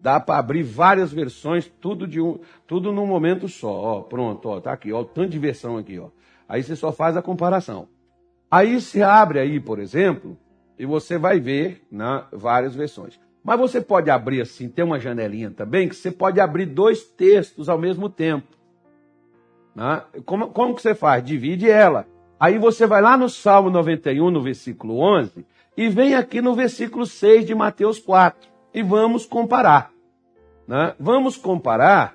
dá 0.00 0.18
para 0.18 0.38
abrir 0.38 0.62
várias 0.62 1.12
versões, 1.12 1.70
tudo 1.80 2.06
de 2.06 2.20
um, 2.20 2.38
tudo 2.66 2.92
num 2.92 3.06
momento 3.06 3.48
só. 3.48 3.70
Ó, 3.70 4.00
pronto, 4.02 4.48
ó, 4.48 4.60
tá 4.60 4.72
aqui, 4.72 4.92
ó, 4.92 5.04
tanto 5.04 5.30
de 5.30 5.38
versão 5.38 5.76
aqui, 5.76 5.98
ó. 5.98 6.08
Aí 6.48 6.62
você 6.62 6.76
só 6.76 6.92
faz 6.92 7.16
a 7.16 7.22
comparação. 7.22 7.88
Aí 8.54 8.80
se 8.80 9.02
abre 9.02 9.40
aí, 9.40 9.58
por 9.58 9.80
exemplo, 9.80 10.38
e 10.78 10.86
você 10.86 11.18
vai 11.18 11.40
ver 11.40 11.84
né, 11.90 12.22
várias 12.30 12.72
versões. 12.72 13.18
Mas 13.42 13.58
você 13.58 13.80
pode 13.80 14.10
abrir 14.10 14.40
assim, 14.40 14.68
tem 14.68 14.84
uma 14.84 15.00
janelinha 15.00 15.50
também, 15.50 15.88
que 15.88 15.96
você 15.96 16.12
pode 16.12 16.40
abrir 16.40 16.66
dois 16.66 17.02
textos 17.02 17.68
ao 17.68 17.76
mesmo 17.76 18.08
tempo. 18.08 18.46
Né? 19.74 20.04
Como, 20.24 20.50
como 20.50 20.72
que 20.72 20.82
você 20.82 20.94
faz? 20.94 21.24
Divide 21.24 21.68
ela. 21.68 22.06
Aí 22.38 22.56
você 22.56 22.86
vai 22.86 23.02
lá 23.02 23.16
no 23.16 23.28
Salmo 23.28 23.70
91, 23.70 24.30
no 24.30 24.40
versículo 24.40 25.00
11, 25.00 25.44
e 25.76 25.88
vem 25.88 26.14
aqui 26.14 26.40
no 26.40 26.54
versículo 26.54 27.06
6 27.06 27.46
de 27.46 27.56
Mateus 27.56 27.98
4. 27.98 28.48
E 28.72 28.84
vamos 28.84 29.26
comparar. 29.26 29.90
Né? 30.68 30.94
Vamos 31.00 31.36
comparar 31.36 32.14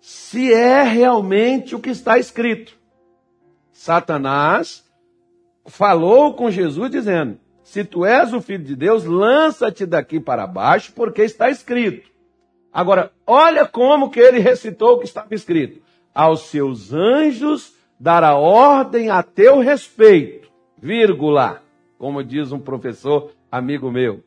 se 0.00 0.50
é 0.50 0.80
realmente 0.80 1.74
o 1.74 1.78
que 1.78 1.90
está 1.90 2.18
escrito. 2.18 2.74
Satanás 3.70 4.83
falou 5.66 6.34
com 6.34 6.50
Jesus 6.50 6.90
dizendo: 6.90 7.38
se 7.62 7.82
tu 7.82 8.04
és 8.04 8.32
o 8.32 8.40
filho 8.42 8.62
de 8.62 8.76
Deus, 8.76 9.04
lança-te 9.04 9.86
daqui 9.86 10.20
para 10.20 10.46
baixo, 10.46 10.92
porque 10.92 11.22
está 11.22 11.48
escrito. 11.48 12.10
Agora, 12.72 13.10
olha 13.26 13.66
como 13.66 14.10
que 14.10 14.20
ele 14.20 14.38
recitou 14.38 14.94
o 14.94 14.98
que 14.98 15.06
estava 15.06 15.34
escrito. 15.34 15.80
Aos 16.14 16.42
seus 16.42 16.92
anjos 16.92 17.74
dará 17.98 18.36
ordem 18.36 19.10
a 19.10 19.22
teu 19.22 19.60
respeito, 19.60 20.48
vírgula, 20.76 21.62
como 21.98 22.22
diz 22.22 22.52
um 22.52 22.58
professor 22.58 23.30
amigo 23.50 23.90
meu. 23.90 24.22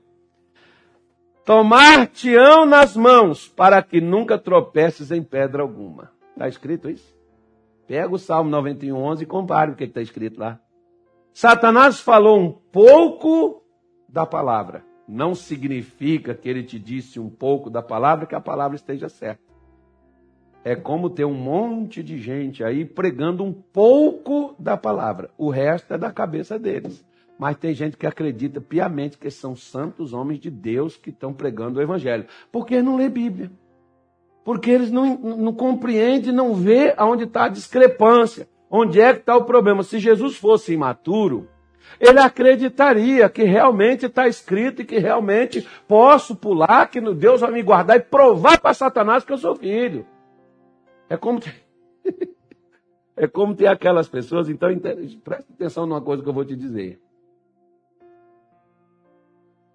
Tomar-te-ão 1.46 2.66
nas 2.66 2.98
mãos, 2.98 3.48
para 3.48 3.82
que 3.84 4.02
nunca 4.02 4.38
tropeces 4.38 5.12
em 5.12 5.22
pedra 5.22 5.62
alguma. 5.62 6.12
Está 6.32 6.48
escrito 6.48 6.90
isso? 6.90 7.16
Pega 7.88 8.14
o 8.14 8.18
Salmo 8.18 8.50
91, 8.50 8.98
11 8.98 9.24
e 9.24 9.28
compare 9.28 9.72
o 9.72 9.76
que 9.76 9.86
está 9.86 10.02
escrito 10.02 10.40
lá. 10.40 10.60
Satanás 11.40 12.00
falou 12.00 12.40
um 12.40 12.52
pouco 12.52 13.62
da 14.10 14.26
palavra. 14.26 14.84
Não 15.08 15.36
significa 15.36 16.34
que 16.34 16.50
ele 16.50 16.64
te 16.64 16.80
disse 16.80 17.20
um 17.20 17.30
pouco 17.30 17.70
da 17.70 17.80
palavra 17.80 18.26
que 18.26 18.34
a 18.34 18.42
palavra 18.42 18.76
esteja 18.76 19.08
certa. 19.08 19.44
É 20.64 20.76
como 20.76 21.12
ter 21.12 21.26
um 21.26 21.36
monte 21.36 22.02
de 22.02 22.18
gente 22.18 22.64
aí 22.64 22.84
pregando 22.84 23.44
um 23.44 23.54
pouco 23.54 24.56
da 24.58 24.76
palavra. 24.76 25.30
O 25.38 25.52
resto 25.52 25.94
é 25.94 25.98
da 26.00 26.12
cabeça 26.12 26.58
deles. 26.58 27.06
Mas 27.38 27.56
tem 27.56 27.72
gente 27.72 27.98
que 27.98 28.08
acredita 28.08 28.60
piamente 28.60 29.20
que 29.20 29.30
são 29.30 29.56
santos 29.56 30.14
homens 30.14 30.40
de 30.40 30.50
Deus 30.50 30.98
que 30.98 31.12
estão 31.12 31.32
pregando 31.32 31.78
o 31.78 31.84
evangelho. 31.84 32.26
Porque 32.52 32.82
não 32.82 32.96
lê 32.96 33.10
Bíblia. 33.10 33.52
Porque 34.44 34.72
eles 34.72 34.90
não, 34.90 35.16
não 35.16 35.54
compreendem, 35.54 36.34
não 36.34 36.56
vê 36.56 36.96
aonde 36.98 37.26
está 37.26 37.46
a 37.46 37.50
discrepância. 37.50 38.48
Onde 38.70 39.00
é 39.00 39.14
que 39.14 39.20
está 39.20 39.36
o 39.36 39.46
problema? 39.46 39.84
Se 39.84 40.00
Jesus 40.00 40.36
fosse 40.38 40.74
imaturo, 40.74 41.48
ele 42.00 42.20
acreditaria 42.20 43.30
que 43.30 43.44
realmente 43.44 44.06
está 44.06 44.28
escrito 44.28 44.82
e 44.82 44.86
que 44.86 44.98
realmente 44.98 45.68
posso 45.88 46.36
pular, 46.36 46.88
que 46.88 47.00
Deus 47.14 47.42
vai 47.42 47.52
me 47.52 47.64
guardar 47.64 47.98
e 47.98 48.02
provar 48.02 48.60
para 48.60 48.74
Satanás 48.74 49.24
que 49.24 49.32
eu 49.32 49.38
sou 49.38 49.56
filho. 49.56 50.06
É 51.10 51.16
como 51.16 51.40
ter... 51.40 51.56
é 53.16 53.28
como 53.28 53.56
ter 53.56 53.68
aquelas 53.68 54.08
pessoas, 54.08 54.50
então 54.50 54.70
preste 55.24 55.54
atenção 55.54 55.86
numa 55.86 56.02
coisa 56.02 56.22
que 56.22 56.30
eu 56.30 56.34
vou 56.34 56.46
te 56.46 56.56
dizer. 56.56 57.00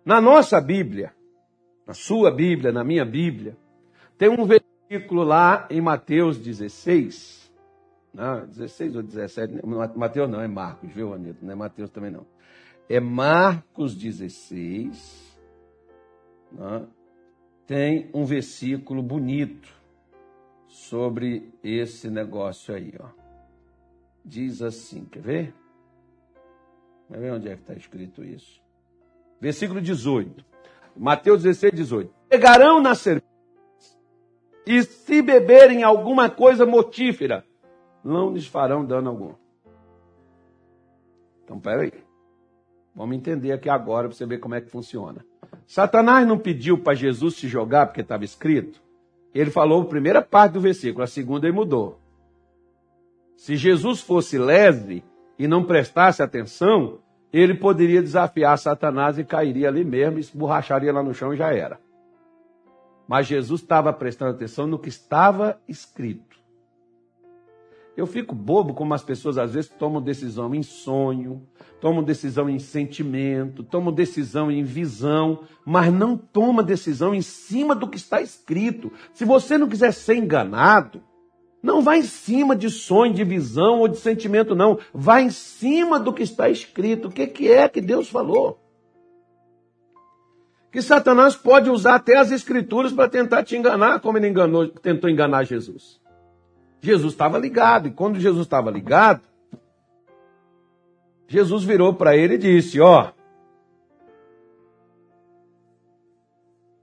Na 0.05 0.20
nossa 0.20 0.61
Bíblia, 0.61 1.12
na 1.87 1.94
sua 1.94 2.31
Bíblia, 2.31 2.72
na 2.72 2.85
minha 2.85 3.05
Bíblia, 3.05 3.57
tem 4.18 4.28
um 4.28 4.44
versículo 4.44 5.22
lá 5.24 5.66
em 5.70 5.81
Mateus 5.81 6.38
16, 6.38 7.41
não, 8.12 8.46
16 8.46 8.96
ou 8.96 9.03
17. 9.03 9.61
Mateus 9.96 10.31
não, 10.31 10.40
é 10.40 10.48
Marcos, 10.48 10.92
viu, 10.92 11.14
Anitta? 11.14 11.38
Não 11.42 11.53
é 11.53 11.55
Mateus 11.55 11.90
também 11.90 12.11
não. 12.11 12.27
É 12.88 13.01
Marcos 13.01 13.94
16. 13.94 15.38
Não, 16.53 16.88
tem 17.66 18.11
um 18.12 18.25
versículo 18.25 19.03
bonito 19.03 19.68
sobre 20.66 21.51
esse 21.62 22.11
negócio 22.11 22.75
aí, 22.75 22.92
ó. 23.01 23.09
Diz 24.25 24.62
assim, 24.62 25.05
quer 25.07 25.22
ver? 25.22 25.55
Quer 27.09 27.18
ver 27.18 27.33
onde 27.33 27.48
é 27.48 27.57
que 27.57 27.62
está 27.62 27.75
escrito 27.75 28.22
isso? 28.22 28.61
Versículo 29.40 29.81
18. 29.81 30.44
Mateus 30.96 31.42
16, 31.42 31.72
18. 31.72 32.14
Pegarão 32.29 32.81
na 32.81 32.94
serpente 32.94 33.33
e 34.66 34.83
se 34.83 35.20
beberem 35.22 35.83
alguma 35.83 36.31
coisa 36.31 36.64
mortífera, 36.64 37.44
não 38.04 38.32
lhes 38.32 38.46
farão 38.46 38.84
dano 38.84 39.10
algum. 39.10 39.34
Então, 41.44 41.58
peraí. 41.58 41.92
Vamos 42.94 43.16
entender 43.16 43.52
aqui 43.52 43.70
agora 43.70 44.08
para 44.08 44.16
você 44.16 44.26
ver 44.26 44.38
como 44.38 44.54
é 44.54 44.60
que 44.60 44.70
funciona. 44.70 45.24
Satanás 45.66 46.26
não 46.26 46.38
pediu 46.38 46.78
para 46.78 46.94
Jesus 46.94 47.36
se 47.36 47.48
jogar 47.48 47.86
porque 47.86 48.02
estava 48.02 48.24
escrito. 48.24 48.82
Ele 49.34 49.50
falou 49.50 49.82
a 49.82 49.86
primeira 49.86 50.20
parte 50.20 50.52
do 50.52 50.60
versículo, 50.60 51.02
a 51.02 51.06
segunda 51.06 51.46
ele 51.46 51.56
mudou. 51.56 51.98
Se 53.36 53.56
Jesus 53.56 54.00
fosse 54.00 54.36
leve 54.38 55.02
e 55.38 55.48
não 55.48 55.64
prestasse 55.64 56.22
atenção, 56.22 56.98
ele 57.32 57.54
poderia 57.54 58.02
desafiar 58.02 58.58
Satanás 58.58 59.18
e 59.18 59.24
cairia 59.24 59.68
ali 59.68 59.84
mesmo, 59.84 60.18
esborracharia 60.18 60.92
lá 60.92 61.02
no 61.02 61.14
chão 61.14 61.32
e 61.32 61.36
já 61.36 61.52
era. 61.52 61.80
Mas 63.08 63.26
Jesus 63.26 63.62
estava 63.62 63.92
prestando 63.92 64.32
atenção 64.32 64.66
no 64.66 64.78
que 64.78 64.90
estava 64.90 65.58
escrito. 65.66 66.32
Eu 67.96 68.07
fico 68.07 68.35
bobo 68.35 68.72
como 68.72 68.94
as 68.94 69.02
pessoas 69.02 69.37
às 69.37 69.52
vezes 69.52 69.70
tomam 69.70 70.00
decisão 70.00 70.55
em 70.55 70.62
sonho, 70.62 71.46
tomam 71.81 72.02
decisão 72.02 72.48
em 72.48 72.59
sentimento, 72.59 73.62
tomam 73.62 73.92
decisão 73.92 74.50
em 74.50 74.62
visão, 74.62 75.40
mas 75.64 75.92
não 75.92 76.16
toma 76.16 76.62
decisão 76.62 77.14
em 77.14 77.20
cima 77.20 77.74
do 77.74 77.87
que 77.87 77.98
está 77.98 78.22
escrito. 78.22 78.90
Se 79.12 79.24
você 79.24 79.59
não 79.59 79.68
quiser 79.68 79.92
ser 79.92 80.16
enganado, 80.16 81.02
não 81.62 81.83
vá 81.83 81.96
em 81.96 82.02
cima 82.02 82.57
de 82.57 82.70
sonho, 82.70 83.12
de 83.12 83.22
visão 83.22 83.81
ou 83.81 83.88
de 83.88 83.98
sentimento, 83.98 84.55
não. 84.55 84.78
Vá 84.92 85.20
em 85.20 85.31
cima 85.31 86.00
do 86.00 86.12
que 86.12 86.22
está 86.22 86.48
escrito. 86.48 87.09
O 87.09 87.11
que, 87.11 87.26
que 87.26 87.52
é 87.52 87.68
que 87.68 87.81
Deus 87.81 88.09
falou? 88.09 88.59
Que 90.72 90.83
Satanás 90.83 91.37
pode 91.37 91.68
usar 91.70 91.96
até 91.96 92.16
as 92.16 92.33
escrituras 92.33 92.92
para 92.92 93.09
tentar 93.09 93.44
te 93.44 93.55
enganar, 93.55 94.00
como 94.00 94.16
ele 94.16 94.28
enganou, 94.28 94.66
tentou 94.66 95.09
enganar 95.09 95.44
Jesus. 95.44 96.01
Jesus 96.83 97.12
estava 97.12 97.38
ligado. 97.38 97.88
E 97.88 97.90
quando 97.92 98.21
Jesus 98.21 98.45
estava 98.45 98.71
ligado, 98.71 99.23
Jesus 101.29 101.64
virou 101.64 101.95
para 101.95 102.16
ele 102.16 102.35
e 102.35 102.38
disse: 102.38 102.81
Ó, 102.81 103.12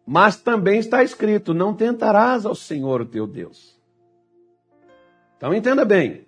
mas 0.08 0.38
também 0.38 0.80
está 0.80 1.04
escrito: 1.04 1.54
Não 1.54 1.76
tentarás 1.76 2.46
ao 2.46 2.56
Senhor 2.56 3.06
teu 3.06 3.28
Deus. 3.28 3.78
Então 5.38 5.54
entenda 5.54 5.86
bem. 5.86 6.26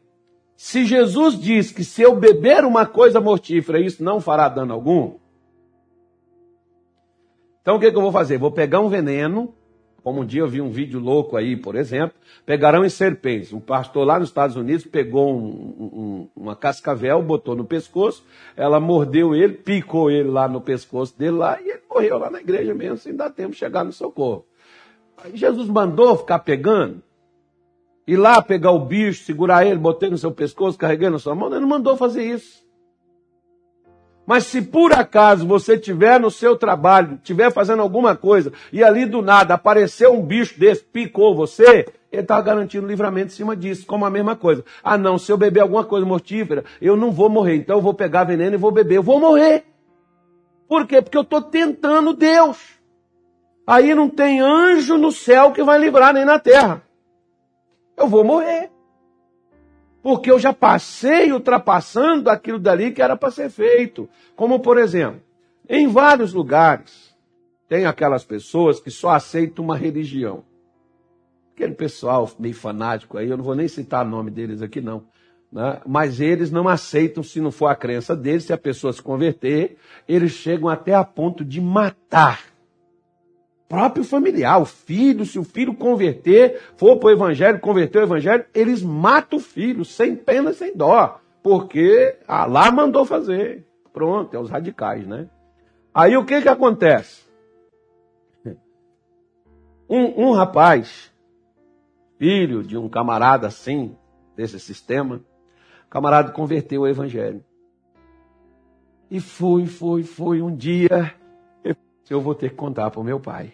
Se 0.55 0.85
Jesus 0.85 1.39
diz 1.39 1.71
que 1.71 1.83
se 1.83 2.03
eu 2.03 2.15
beber 2.15 2.63
uma 2.65 2.85
coisa 2.85 3.19
mortífera, 3.19 3.79
isso 3.79 4.03
não 4.03 4.21
fará 4.21 4.47
dano 4.47 4.73
algum, 4.73 5.17
então 7.61 7.75
o 7.75 7.79
que, 7.79 7.91
que 7.91 7.97
eu 7.97 8.01
vou 8.01 8.11
fazer? 8.11 8.37
Vou 8.37 8.51
pegar 8.51 8.79
um 8.79 8.89
veneno 8.89 9.53
como 10.03 10.21
um 10.21 10.25
dia 10.25 10.41
eu 10.41 10.47
vi 10.47 10.61
um 10.61 10.69
vídeo 10.69 10.99
louco 10.99 11.37
aí, 11.37 11.55
por 11.55 11.75
exemplo, 11.75 12.15
pegarão 12.45 12.83
em 12.83 12.89
serpentes. 12.89 13.53
Um 13.53 13.59
pastor 13.59 14.05
lá 14.05 14.19
nos 14.19 14.29
Estados 14.29 14.55
Unidos 14.55 14.85
pegou 14.85 15.31
um, 15.31 15.45
um, 15.45 16.27
uma 16.35 16.55
cascavel, 16.55 17.21
botou 17.21 17.55
no 17.55 17.63
pescoço, 17.63 18.25
ela 18.55 18.79
mordeu 18.79 19.35
ele, 19.35 19.53
picou 19.53 20.09
ele 20.09 20.29
lá 20.29 20.47
no 20.47 20.59
pescoço 20.59 21.17
dele 21.17 21.37
lá 21.37 21.61
e 21.61 21.69
ele 21.69 21.81
morreu 21.89 22.17
lá 22.17 22.31
na 22.31 22.39
igreja 22.39 22.73
mesmo, 22.73 22.97
sem 22.97 23.15
dar 23.15 23.29
tempo 23.29 23.51
de 23.51 23.57
chegar 23.57 23.83
no 23.83 23.93
socorro. 23.93 24.45
Aí 25.23 25.37
Jesus 25.37 25.67
mandou 25.67 26.17
ficar 26.17 26.39
pegando, 26.39 27.03
ir 28.07 28.17
lá 28.17 28.41
pegar 28.41 28.71
o 28.71 28.79
bicho, 28.79 29.23
segurar 29.23 29.67
ele, 29.67 29.77
botar 29.77 30.09
no 30.09 30.17
seu 30.17 30.31
pescoço, 30.31 30.79
carregando 30.79 31.13
na 31.13 31.19
sua 31.19 31.35
mão, 31.35 31.49
ele 31.49 31.59
não 31.59 31.67
mandou 31.67 31.95
fazer 31.95 32.23
isso. 32.23 32.61
Mas 34.25 34.45
se 34.45 34.61
por 34.61 34.93
acaso 34.93 35.47
você 35.47 35.77
tiver 35.77 36.19
no 36.19 36.29
seu 36.29 36.55
trabalho, 36.55 37.19
tiver 37.23 37.51
fazendo 37.51 37.81
alguma 37.81 38.15
coisa, 38.15 38.53
e 38.71 38.83
ali 38.83 39.05
do 39.05 39.21
nada 39.21 39.55
apareceu 39.55 40.13
um 40.13 40.21
bicho 40.21 40.59
desse, 40.59 40.83
picou 40.83 41.35
você, 41.35 41.85
ele 42.11 42.21
está 42.21 42.39
garantindo 42.41 42.87
livramento 42.87 43.27
em 43.27 43.35
cima 43.35 43.55
disso, 43.55 43.85
como 43.85 44.05
a 44.05 44.09
mesma 44.09 44.35
coisa. 44.35 44.63
Ah, 44.83 44.97
não, 44.97 45.17
se 45.17 45.31
eu 45.31 45.37
beber 45.37 45.61
alguma 45.61 45.83
coisa 45.83 46.05
mortífera, 46.05 46.65
eu 46.81 46.95
não 46.95 47.11
vou 47.11 47.29
morrer. 47.29 47.55
Então 47.55 47.77
eu 47.77 47.81
vou 47.81 47.93
pegar 47.93 48.25
veneno 48.25 48.55
e 48.55 48.59
vou 48.59 48.71
beber. 48.71 48.97
Eu 48.97 49.03
vou 49.03 49.19
morrer. 49.19 49.63
Por 50.67 50.85
quê? 50.85 51.01
Porque 51.01 51.17
eu 51.17 51.21
estou 51.21 51.41
tentando 51.41 52.13
Deus. 52.13 52.57
Aí 53.65 53.95
não 53.95 54.09
tem 54.09 54.41
anjo 54.41 54.97
no 54.97 55.11
céu 55.11 55.51
que 55.51 55.63
vai 55.63 55.79
livrar 55.79 56.13
nem 56.13 56.25
na 56.25 56.37
terra. 56.37 56.81
Eu 57.97 58.07
vou 58.07 58.23
morrer. 58.23 58.69
Porque 60.01 60.31
eu 60.31 60.39
já 60.39 60.51
passei 60.51 61.31
ultrapassando 61.31 62.29
aquilo 62.29 62.57
dali 62.57 62.91
que 62.91 63.01
era 63.01 63.15
para 63.15 63.31
ser 63.31 63.49
feito. 63.49 64.09
Como, 64.35 64.59
por 64.59 64.77
exemplo, 64.77 65.21
em 65.69 65.87
vários 65.87 66.33
lugares, 66.33 67.15
tem 67.69 67.85
aquelas 67.85 68.23
pessoas 68.23 68.79
que 68.79 68.89
só 68.89 69.11
aceitam 69.11 69.63
uma 69.63 69.77
religião. 69.77 70.43
Aquele 71.53 71.73
pessoal 71.73 72.29
meio 72.39 72.55
fanático 72.55 73.17
aí, 73.17 73.29
eu 73.29 73.37
não 73.37 73.43
vou 73.43 73.55
nem 73.55 73.67
citar 73.67 74.05
o 74.05 74.09
nome 74.09 74.31
deles 74.31 74.61
aqui, 74.61 74.81
não. 74.81 75.03
Né? 75.51 75.79
Mas 75.85 76.19
eles 76.19 76.49
não 76.49 76.67
aceitam 76.67 77.21
se 77.21 77.39
não 77.39 77.51
for 77.51 77.67
a 77.67 77.75
crença 77.75 78.15
deles, 78.15 78.45
se 78.45 78.53
a 78.53 78.57
pessoa 78.57 78.91
se 78.91 79.01
converter, 79.01 79.77
eles 80.07 80.31
chegam 80.31 80.67
até 80.67 80.95
a 80.95 81.03
ponto 81.03 81.45
de 81.45 81.61
matar 81.61 82.50
próprio 83.71 84.03
familiar, 84.03 84.61
o 84.61 84.65
filho, 84.65 85.25
se 85.25 85.39
o 85.39 85.45
filho 85.45 85.73
converter, 85.73 86.59
for 86.75 86.97
para 86.97 87.07
o 87.07 87.11
evangelho, 87.11 87.57
converter 87.61 87.99
o 87.99 88.03
evangelho, 88.03 88.45
eles 88.53 88.83
matam 88.83 89.39
o 89.39 89.41
filho, 89.41 89.85
sem 89.85 90.13
pena, 90.13 90.51
sem 90.51 90.75
dó, 90.75 91.21
porque 91.41 92.17
Allah 92.27 92.69
mandou 92.69 93.05
fazer. 93.05 93.65
Pronto, 93.93 94.35
é 94.35 94.39
os 94.39 94.49
radicais, 94.49 95.07
né? 95.07 95.29
Aí 95.93 96.17
o 96.17 96.25
que 96.25 96.41
que 96.41 96.49
acontece? 96.49 97.23
Um, 99.89 100.27
um 100.27 100.31
rapaz, 100.31 101.11
filho 102.17 102.63
de 102.63 102.77
um 102.77 102.87
camarada 102.87 103.47
assim, 103.47 103.93
desse 104.37 104.57
sistema, 104.57 105.21
camarada 105.89 106.31
converteu 106.31 106.81
o 106.81 106.87
evangelho. 106.87 107.43
E 109.09 109.19
foi, 109.19 109.65
foi, 109.65 110.03
foi 110.03 110.41
um 110.41 110.55
dia, 110.55 111.13
eu 112.09 112.21
vou 112.21 112.35
ter 112.35 112.51
que 112.51 112.55
contar 112.55 112.89
para 112.89 113.01
o 113.01 113.03
meu 113.03 113.19
pai. 113.19 113.53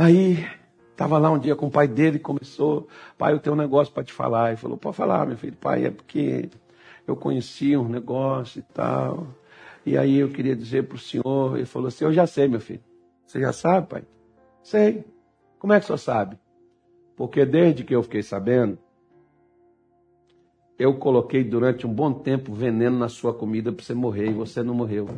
Aí, 0.00 0.46
estava 0.92 1.18
lá 1.18 1.28
um 1.28 1.40
dia 1.40 1.56
com 1.56 1.66
o 1.66 1.70
pai 1.72 1.88
dele, 1.88 2.20
começou, 2.20 2.86
pai, 3.18 3.32
eu 3.32 3.40
tenho 3.40 3.56
um 3.56 3.58
negócio 3.58 3.92
para 3.92 4.04
te 4.04 4.12
falar. 4.12 4.50
Ele 4.50 4.56
falou, 4.56 4.76
pode 4.76 4.96
falar, 4.96 5.26
meu 5.26 5.36
filho. 5.36 5.56
Pai, 5.56 5.86
é 5.86 5.90
porque 5.90 6.48
eu 7.04 7.16
conheci 7.16 7.76
um 7.76 7.88
negócio 7.88 8.60
e 8.60 8.62
tal. 8.62 9.26
E 9.84 9.98
aí 9.98 10.18
eu 10.18 10.28
queria 10.28 10.54
dizer 10.54 10.86
para 10.86 10.94
o 10.94 11.00
senhor, 11.00 11.56
ele 11.56 11.66
falou 11.66 11.88
assim, 11.88 12.04
eu 12.04 12.12
já 12.12 12.28
sei, 12.28 12.46
meu 12.46 12.60
filho. 12.60 12.80
Você 13.26 13.40
já 13.40 13.52
sabe, 13.52 13.88
pai? 13.88 14.04
Sei. 14.62 15.04
Como 15.58 15.72
é 15.72 15.80
que 15.80 15.84
o 15.84 15.86
senhor 15.88 15.98
sabe? 15.98 16.38
Porque 17.16 17.44
desde 17.44 17.82
que 17.82 17.92
eu 17.92 18.04
fiquei 18.04 18.22
sabendo, 18.22 18.78
eu 20.78 20.96
coloquei 20.96 21.42
durante 21.42 21.88
um 21.88 21.92
bom 21.92 22.12
tempo 22.12 22.52
veneno 22.52 22.96
na 22.96 23.08
sua 23.08 23.34
comida 23.34 23.72
para 23.72 23.84
você 23.84 23.94
morrer 23.94 24.30
e 24.30 24.32
você 24.32 24.62
não 24.62 24.74
morreu. 24.74 25.08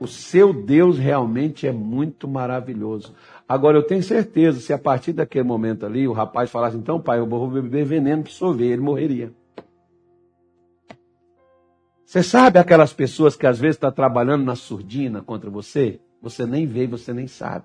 O 0.00 0.06
seu 0.06 0.52
Deus 0.52 0.98
realmente 0.98 1.66
é 1.66 1.72
muito 1.72 2.26
maravilhoso. 2.26 3.14
Agora, 3.48 3.78
eu 3.78 3.82
tenho 3.82 4.02
certeza, 4.02 4.58
se 4.58 4.72
a 4.72 4.78
partir 4.78 5.12
daquele 5.12 5.44
momento 5.44 5.86
ali 5.86 6.08
o 6.08 6.12
rapaz 6.12 6.50
falasse, 6.50 6.76
então, 6.76 7.00
pai, 7.00 7.20
eu 7.20 7.26
vou 7.26 7.48
beber 7.48 7.84
veneno 7.84 8.24
para 8.24 8.32
sorver, 8.32 8.72
ele 8.72 8.82
morreria. 8.82 9.32
Você 12.04 12.22
sabe 12.22 12.58
aquelas 12.58 12.92
pessoas 12.92 13.36
que 13.36 13.46
às 13.46 13.58
vezes 13.58 13.76
estão 13.76 13.90
tá 13.90 13.96
trabalhando 13.96 14.44
na 14.44 14.54
surdina 14.54 15.22
contra 15.22 15.50
você? 15.50 16.00
Você 16.22 16.46
nem 16.46 16.66
vê, 16.66 16.86
você 16.86 17.12
nem 17.12 17.26
sabe. 17.26 17.64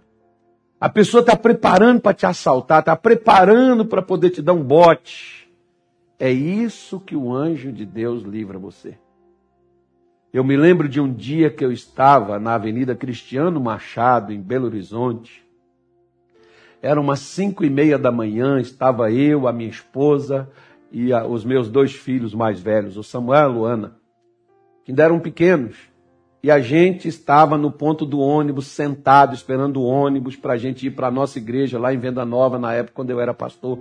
A 0.79 0.89
pessoa 0.89 1.21
está 1.21 1.35
preparando 1.35 2.01
para 2.01 2.13
te 2.13 2.25
assaltar, 2.25 2.79
está 2.79 2.95
preparando 2.95 3.85
para 3.85 4.01
poder 4.01 4.29
te 4.29 4.41
dar 4.41 4.53
um 4.53 4.63
bote. 4.63 5.51
É 6.17 6.31
isso 6.31 6.99
que 6.99 7.15
o 7.15 7.33
anjo 7.33 7.71
de 7.71 7.85
Deus 7.85 8.23
livra 8.23 8.57
você. 8.57 8.97
Eu 10.31 10.43
me 10.43 10.55
lembro 10.55 10.87
de 10.87 11.01
um 11.01 11.11
dia 11.11 11.49
que 11.49 11.65
eu 11.65 11.71
estava 11.71 12.37
na 12.37 12.53
Avenida 12.53 12.95
Cristiano 12.95 13.59
Machado, 13.59 14.31
em 14.31 14.39
Belo 14.39 14.67
Horizonte. 14.67 15.43
Eram 16.83 17.01
umas 17.01 17.19
cinco 17.19 17.65
e 17.65 17.69
meia 17.69 17.97
da 17.97 18.11
manhã, 18.11 18.59
estava 18.59 19.11
eu, 19.11 19.47
a 19.47 19.53
minha 19.53 19.69
esposa 19.69 20.47
e 20.91 21.11
a, 21.11 21.25
os 21.25 21.43
meus 21.43 21.67
dois 21.67 21.93
filhos 21.93 22.35
mais 22.35 22.59
velhos, 22.59 22.95
o 22.95 23.03
Samuel 23.03 23.39
e 23.39 23.43
a 23.43 23.47
Luana, 23.47 23.95
que 24.85 24.91
ainda 24.91 25.03
eram 25.03 25.19
pequenos. 25.19 25.75
E 26.43 26.51
a 26.51 26.59
gente 26.59 27.07
estava 27.07 27.57
no 27.57 27.71
ponto 27.71 28.05
do 28.05 28.19
ônibus, 28.19 28.67
sentado, 28.67 29.33
esperando 29.33 29.81
o 29.81 29.85
ônibus 29.85 30.35
para 30.35 30.53
a 30.53 30.57
gente 30.57 30.85
ir 30.85 30.91
para 30.91 31.07
a 31.07 31.11
nossa 31.11 31.39
igreja 31.39 31.79
lá 31.79 31.91
em 31.91 31.97
Venda 31.97 32.23
Nova, 32.23 32.59
na 32.59 32.71
época 32.71 32.93
quando 32.93 33.09
eu 33.09 33.19
era 33.19 33.33
pastor. 33.33 33.79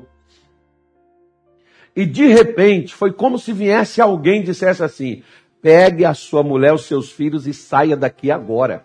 E 1.95 2.07
de 2.07 2.27
repente, 2.27 2.95
foi 2.95 3.13
como 3.13 3.39
se 3.39 3.53
viesse 3.53 4.01
alguém 4.01 4.41
e 4.41 4.45
dissesse 4.45 4.83
assim: 4.83 5.23
pegue 5.61 6.05
a 6.05 6.15
sua 6.15 6.43
mulher, 6.43 6.73
os 6.73 6.87
seus 6.87 7.11
filhos 7.11 7.47
e 7.47 7.55
saia 7.55 7.97
daqui 7.97 8.31
agora. 8.31 8.85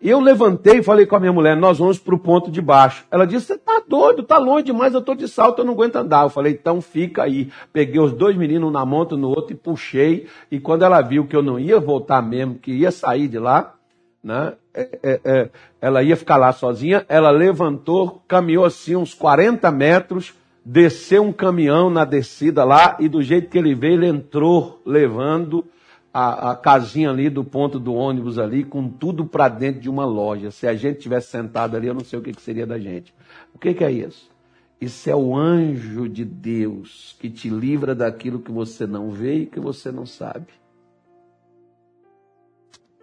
Eu 0.00 0.20
levantei 0.20 0.80
e 0.80 0.82
falei 0.82 1.06
com 1.06 1.16
a 1.16 1.20
minha 1.20 1.32
mulher, 1.32 1.56
nós 1.56 1.78
vamos 1.78 1.98
para 1.98 2.14
o 2.14 2.18
ponto 2.18 2.50
de 2.50 2.60
baixo. 2.60 3.06
Ela 3.10 3.26
disse, 3.26 3.46
você 3.46 3.54
está 3.54 3.82
doido, 3.88 4.20
está 4.20 4.36
longe 4.36 4.64
demais, 4.64 4.92
eu 4.92 5.00
estou 5.00 5.14
de 5.14 5.26
salto, 5.26 5.60
eu 5.60 5.64
não 5.64 5.72
aguento 5.72 5.96
andar. 5.96 6.24
Eu 6.24 6.28
falei, 6.28 6.52
então 6.52 6.82
fica 6.82 7.22
aí. 7.22 7.50
Peguei 7.72 7.98
os 7.98 8.12
dois 8.12 8.36
meninos, 8.36 8.70
na 8.70 8.84
monta, 8.84 9.16
no 9.16 9.30
outro, 9.30 9.54
e 9.54 9.56
puxei. 9.56 10.26
E 10.50 10.60
quando 10.60 10.84
ela 10.84 11.00
viu 11.00 11.26
que 11.26 11.34
eu 11.34 11.42
não 11.42 11.58
ia 11.58 11.80
voltar 11.80 12.20
mesmo, 12.20 12.56
que 12.56 12.70
ia 12.70 12.90
sair 12.90 13.28
de 13.28 13.38
lá, 13.38 13.76
né, 14.22 14.52
é, 14.74 14.98
é, 15.02 15.20
é, 15.24 15.50
ela 15.80 16.02
ia 16.02 16.16
ficar 16.16 16.36
lá 16.36 16.52
sozinha, 16.52 17.06
ela 17.08 17.30
levantou, 17.30 18.22
caminhou 18.28 18.66
assim 18.66 18.96
uns 18.96 19.14
40 19.14 19.70
metros, 19.70 20.34
desceu 20.64 21.22
um 21.22 21.32
caminhão 21.32 21.90
na 21.90 22.04
descida 22.04 22.64
lá 22.64 22.96
e 22.98 23.08
do 23.08 23.22
jeito 23.22 23.50
que 23.50 23.58
ele 23.58 23.74
veio, 23.74 23.94
ele 23.94 24.06
entrou 24.06 24.80
levando 24.86 25.64
a, 26.12 26.52
a 26.52 26.56
casinha 26.56 27.10
ali 27.10 27.28
do 27.28 27.44
ponto 27.44 27.78
do 27.78 27.92
ônibus 27.92 28.38
ali, 28.38 28.64
com 28.64 28.88
tudo 28.88 29.26
para 29.26 29.48
dentro 29.48 29.80
de 29.80 29.90
uma 29.90 30.06
loja. 30.06 30.50
Se 30.50 30.66
a 30.66 30.74
gente 30.74 31.00
tivesse 31.00 31.28
sentado 31.28 31.76
ali, 31.76 31.88
eu 31.88 31.94
não 31.94 32.04
sei 32.04 32.18
o 32.18 32.22
que, 32.22 32.32
que 32.32 32.40
seria 32.40 32.66
da 32.66 32.78
gente. 32.78 33.12
O 33.52 33.58
que, 33.58 33.74
que 33.74 33.84
é 33.84 33.90
isso? 33.90 34.32
Isso 34.80 35.10
é 35.10 35.14
o 35.14 35.36
anjo 35.36 36.08
de 36.08 36.24
Deus 36.24 37.16
que 37.18 37.28
te 37.28 37.48
livra 37.48 37.94
daquilo 37.94 38.38
que 38.38 38.52
você 38.52 38.86
não 38.86 39.10
vê 39.10 39.40
e 39.40 39.46
que 39.46 39.60
você 39.60 39.90
não 39.90 40.06
sabe. 40.06 40.46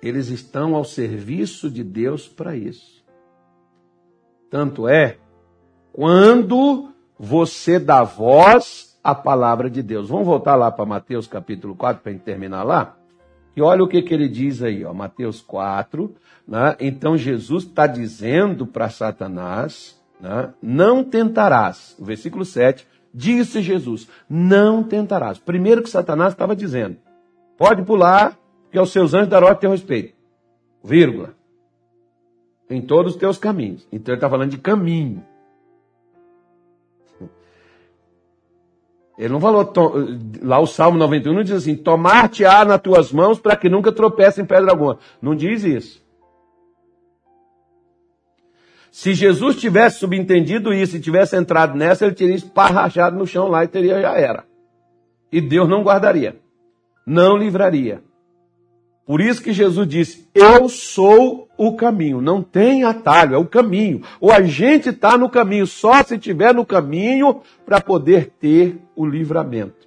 Eles 0.02 0.30
estão 0.30 0.74
ao 0.74 0.84
serviço 0.84 1.70
de 1.70 1.84
Deus 1.84 2.28
para 2.28 2.56
isso. 2.56 3.04
Tanto 4.50 4.88
é, 4.88 5.18
quando 5.94 6.91
você 7.24 7.78
dá 7.78 8.02
voz 8.02 8.98
à 9.04 9.14
palavra 9.14 9.70
de 9.70 9.84
Deus. 9.84 10.10
Vamos 10.10 10.26
voltar 10.26 10.56
lá 10.56 10.72
para 10.72 10.88
Mateus 10.88 11.28
capítulo 11.28 11.76
4 11.76 12.02
para 12.02 12.18
terminar 12.18 12.64
lá? 12.64 12.98
E 13.56 13.62
olha 13.62 13.84
o 13.84 13.88
que, 13.88 14.02
que 14.02 14.12
ele 14.12 14.28
diz 14.28 14.64
aí, 14.64 14.84
ó, 14.84 14.92
Mateus 14.92 15.40
4. 15.40 16.16
Né? 16.48 16.76
Então 16.80 17.16
Jesus 17.16 17.64
está 17.64 17.86
dizendo 17.86 18.66
para 18.66 18.90
Satanás: 18.90 20.02
né? 20.20 20.52
não 20.60 21.04
tentarás. 21.04 21.96
O 22.00 22.06
versículo 22.06 22.44
7, 22.44 22.88
disse 23.14 23.62
Jesus: 23.62 24.10
não 24.28 24.82
tentarás. 24.82 25.38
Primeiro 25.38 25.84
que 25.84 25.92
Satanás 25.92 26.34
estava 26.34 26.56
dizendo: 26.56 26.98
pode 27.56 27.84
pular, 27.84 28.36
que 28.72 28.80
aos 28.80 28.92
seus 28.92 29.14
anjos 29.14 29.30
dará 29.30 29.54
teu 29.54 29.70
respeito. 29.70 30.16
Vírgula. 30.84 31.36
Em 32.68 32.82
todos 32.82 33.14
os 33.14 33.20
teus 33.20 33.38
caminhos. 33.38 33.88
Então 33.92 34.12
ele 34.12 34.18
está 34.18 34.28
falando 34.28 34.50
de 34.50 34.58
caminho. 34.58 35.24
Ele 39.22 39.34
não 39.34 39.40
falou, 39.40 39.72
lá 40.42 40.60
o 40.60 40.66
Salmo 40.66 40.98
91 40.98 41.32
não 41.32 41.44
diz 41.44 41.54
assim, 41.54 41.76
tomar-te-á 41.76 42.66
nas 42.66 42.82
tuas 42.82 43.12
mãos 43.12 43.40
para 43.40 43.56
que 43.56 43.70
nunca 43.70 43.92
tropece 43.92 44.42
em 44.42 44.46
pedra 44.46 44.72
alguma. 44.72 44.98
Não 45.22 45.36
diz 45.36 45.64
isso. 45.64 46.04
Se 48.90 49.14
Jesus 49.14 49.58
tivesse 49.58 50.00
subentendido 50.00 50.74
isso 50.74 50.98
e 50.98 51.00
tivesse 51.00 51.36
entrado 51.36 51.78
nessa, 51.78 52.04
ele 52.04 52.16
teria 52.16 52.34
esparrachado 52.34 53.16
no 53.16 53.28
chão 53.28 53.48
lá 53.48 53.64
e 53.64 53.68
teria 53.68 54.02
já 54.02 54.18
era. 54.18 54.44
E 55.32 55.40
Deus 55.40 55.70
não 55.70 55.84
guardaria. 55.84 56.38
Não 57.06 57.38
livraria. 57.38 58.02
Por 59.12 59.20
isso 59.20 59.44
que 59.44 59.52
Jesus 59.52 59.86
disse: 59.90 60.26
Eu 60.34 60.70
sou 60.70 61.50
o 61.58 61.76
caminho. 61.76 62.22
Não 62.22 62.42
tem 62.42 62.86
atalho, 62.86 63.36
é 63.36 63.38
o 63.38 63.46
caminho. 63.46 64.04
Ou 64.22 64.32
a 64.32 64.42
gente 64.42 64.88
está 64.88 65.18
no 65.18 65.28
caminho, 65.28 65.68
só 65.68 66.02
se 66.02 66.16
estiver 66.16 66.56
no 66.56 66.66
caminho 66.66 67.42
para 67.66 67.82
poder 67.82 68.32
ter 68.40 68.78
o 68.96 69.06
livramento. 69.06 69.86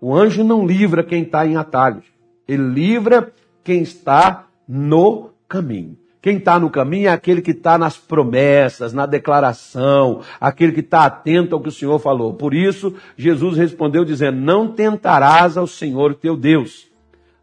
O 0.00 0.14
anjo 0.14 0.44
não 0.44 0.64
livra 0.64 1.02
quem 1.02 1.24
está 1.24 1.44
em 1.44 1.56
atalhos, 1.56 2.04
ele 2.46 2.62
livra 2.62 3.32
quem 3.64 3.82
está 3.82 4.46
no 4.68 5.30
caminho. 5.48 5.98
Quem 6.22 6.36
está 6.36 6.56
no 6.56 6.70
caminho 6.70 7.08
é 7.08 7.12
aquele 7.12 7.42
que 7.42 7.50
está 7.50 7.76
nas 7.76 7.96
promessas, 7.96 8.92
na 8.92 9.06
declaração, 9.06 10.20
aquele 10.40 10.70
que 10.70 10.78
está 10.78 11.04
atento 11.04 11.56
ao 11.56 11.60
que 11.60 11.68
o 11.68 11.72
Senhor 11.72 11.98
falou. 11.98 12.34
Por 12.34 12.54
isso, 12.54 12.94
Jesus 13.16 13.58
respondeu 13.58 14.04
dizendo: 14.04 14.38
Não 14.38 14.68
tentarás 14.68 15.56
ao 15.56 15.66
Senhor 15.66 16.14
teu 16.14 16.36
Deus. 16.36 16.85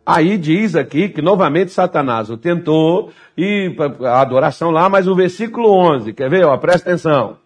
Aí 0.06 0.38
diz 0.38 0.76
aqui 0.76 1.08
que 1.08 1.22
novamente 1.22 1.72
Satanás 1.72 2.30
o 2.30 2.38
tentou 2.38 3.12
e 3.38 3.74
a 4.02 4.20
adoração 4.20 4.70
lá, 4.70 4.90
mas 4.90 5.08
o 5.08 5.16
versículo 5.16 5.70
11, 5.70 6.14
quer 6.14 6.30
ver? 6.30 6.46
Ó, 6.46 6.58
presta 6.58 6.90
atenção. 6.90 7.38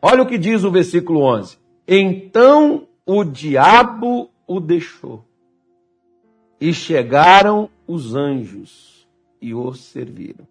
Olha 0.00 0.22
o 0.22 0.26
que 0.26 0.38
diz 0.38 0.62
o 0.62 0.70
versículo 0.70 1.22
11. 1.22 1.58
Então 1.88 2.86
o 3.04 3.24
diabo 3.24 4.30
o 4.46 4.60
deixou 4.60 5.24
e 6.60 6.72
chegaram 6.72 7.68
os 7.86 8.14
anjos 8.14 9.08
e 9.40 9.54
o 9.54 9.72
serviram. 9.74 10.46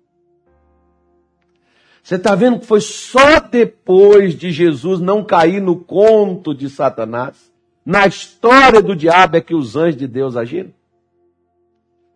Você 2.03 2.15
está 2.15 2.35
vendo 2.35 2.59
que 2.59 2.65
foi 2.65 2.81
só 2.81 3.39
depois 3.39 4.35
de 4.35 4.51
Jesus 4.51 4.99
não 4.99 5.23
cair 5.23 5.61
no 5.61 5.77
conto 5.77 6.53
de 6.53 6.69
Satanás, 6.69 7.52
na 7.85 8.07
história 8.07 8.81
do 8.81 8.95
diabo, 8.95 9.37
é 9.37 9.41
que 9.41 9.55
os 9.55 9.75
anjos 9.75 9.97
de 9.97 10.07
Deus 10.07 10.35
agiram? 10.35 10.71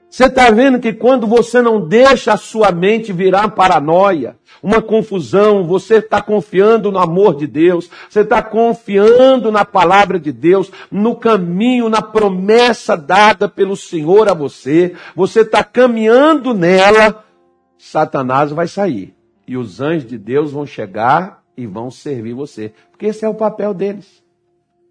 Você 0.09 0.25
está 0.25 0.49
vendo 0.49 0.79
que 0.79 0.93
quando 0.93 1.27
você 1.27 1.61
não 1.61 1.85
deixa 1.85 2.33
a 2.33 2.37
sua 2.37 2.71
mente 2.71 3.11
virar 3.11 3.49
paranoia, 3.49 4.37
uma 4.63 4.81
confusão, 4.81 5.65
você 5.65 5.95
está 5.97 6.21
confiando 6.21 6.91
no 6.91 6.97
amor 6.97 7.35
de 7.35 7.45
Deus, 7.45 7.89
você 8.09 8.21
está 8.21 8.41
confiando 8.41 9.51
na 9.51 9.65
palavra 9.65 10.17
de 10.17 10.31
Deus, 10.31 10.71
no 10.89 11.15
caminho, 11.15 11.89
na 11.89 12.01
promessa 12.01 12.95
dada 12.95 13.49
pelo 13.49 13.75
Senhor 13.75 14.29
a 14.29 14.33
você, 14.33 14.95
você 15.13 15.41
está 15.41 15.63
caminhando 15.63 16.53
nela, 16.53 17.25
Satanás 17.77 18.51
vai 18.51 18.67
sair. 18.67 19.13
E 19.45 19.57
os 19.57 19.81
anjos 19.81 20.07
de 20.07 20.17
Deus 20.17 20.51
vão 20.51 20.65
chegar 20.65 21.43
e 21.55 21.65
vão 21.65 21.91
servir 21.91 22.33
você. 22.33 22.73
Porque 22.91 23.07
esse 23.07 23.25
é 23.25 23.29
o 23.29 23.35
papel 23.35 23.73
deles. 23.73 24.23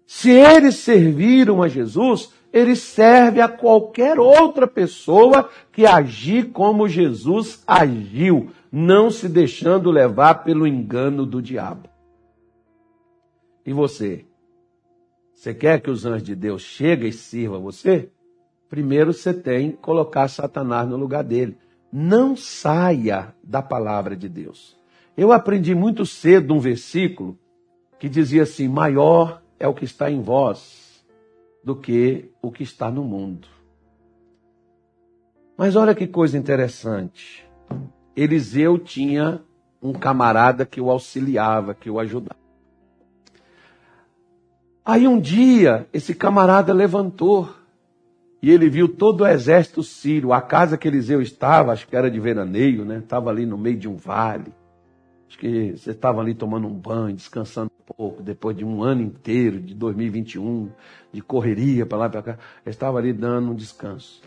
Se 0.07 0.31
eles 0.31 0.75
serviram 0.75 1.61
a 1.61 1.67
Jesus, 1.67 2.31
ele 2.53 2.77
serve 2.77 3.41
a 3.41 3.47
qualquer 3.49 4.17
outra 4.17 4.65
pessoa 4.65 5.49
que 5.69 5.85
agir 5.85 6.51
como 6.51 6.87
Jesus 6.87 7.61
agiu, 7.67 8.49
não 8.71 9.11
se 9.11 9.27
deixando 9.27 9.91
levar 9.91 10.45
pelo 10.45 10.65
engano 10.65 11.25
do 11.25 11.41
diabo. 11.41 11.89
E 13.65 13.73
você? 13.73 14.25
Você 15.35 15.53
quer 15.53 15.81
que 15.81 15.91
os 15.91 16.05
anjos 16.05 16.23
de 16.23 16.35
Deus 16.35 16.61
cheguem 16.61 17.09
e 17.09 17.13
sirvam 17.13 17.61
você? 17.61 18.09
Primeiro 18.69 19.11
você 19.11 19.33
tem 19.33 19.71
que 19.71 19.77
colocar 19.77 20.29
Satanás 20.29 20.87
no 20.87 20.95
lugar 20.95 21.23
dele. 21.23 21.57
Não 21.91 22.33
saia 22.33 23.35
da 23.43 23.61
palavra 23.61 24.15
de 24.15 24.29
Deus. 24.29 24.77
Eu 25.17 25.33
aprendi 25.33 25.75
muito 25.75 26.05
cedo 26.05 26.53
um 26.53 26.59
versículo 26.59 27.37
que 27.99 28.07
dizia 28.07 28.43
assim: 28.43 28.69
maior 28.69 29.41
é 29.59 29.67
o 29.67 29.73
que 29.73 29.85
está 29.85 30.09
em 30.09 30.21
vós 30.21 31.05
do 31.63 31.75
que 31.75 32.31
o 32.41 32.51
que 32.51 32.63
está 32.63 32.89
no 32.89 33.03
mundo. 33.03 33.47
Mas 35.57 35.75
olha 35.75 35.95
que 35.95 36.07
coisa 36.07 36.37
interessante. 36.37 37.45
Eliseu 38.15 38.77
tinha 38.77 39.41
um 39.81 39.93
camarada 39.93 40.65
que 40.65 40.79
o 40.79 40.89
auxiliava, 40.89 41.73
que 41.73 41.89
o 41.89 41.99
ajudava. 41.99 42.39
Aí 44.85 45.07
um 45.07 45.19
dia, 45.19 45.87
esse 45.91 46.15
camarada 46.15 46.71
levantou 46.71 47.49
e 48.41 48.49
ele 48.49 48.69
viu 48.69 48.87
todo 48.87 49.21
o 49.21 49.27
exército 49.27 49.83
sírio. 49.83 50.31
A 50.31 50.41
casa 50.41 50.77
que 50.77 50.87
Eliseu 50.87 51.21
estava, 51.21 51.73
acho 51.73 51.87
que 51.87 51.95
era 51.95 52.09
de 52.09 52.19
veraneio, 52.19 52.85
né? 52.85 52.99
Estava 52.99 53.29
ali 53.29 53.45
no 53.45 53.57
meio 53.57 53.77
de 53.77 53.89
um 53.89 53.97
vale. 53.97 54.53
Acho 55.27 55.37
que 55.37 55.71
você 55.73 55.91
estava 55.91 56.21
ali 56.21 56.33
tomando 56.33 56.67
um 56.67 56.73
banho, 56.73 57.15
descansando 57.15 57.69
um 57.79 57.93
pouco, 57.93 58.23
depois 58.23 58.55
de 58.55 58.63
um 58.63 58.81
ano 58.81 59.01
inteiro, 59.01 59.59
de 59.59 59.73
2021, 59.75 60.69
de 61.11 61.21
correria 61.21 61.85
para 61.85 61.97
lá 61.97 62.05
e 62.07 62.09
para 62.09 62.23
cá. 62.23 62.37
Estava 62.65 62.97
ali 62.97 63.11
dando 63.11 63.51
um 63.51 63.55
descanso. 63.55 64.21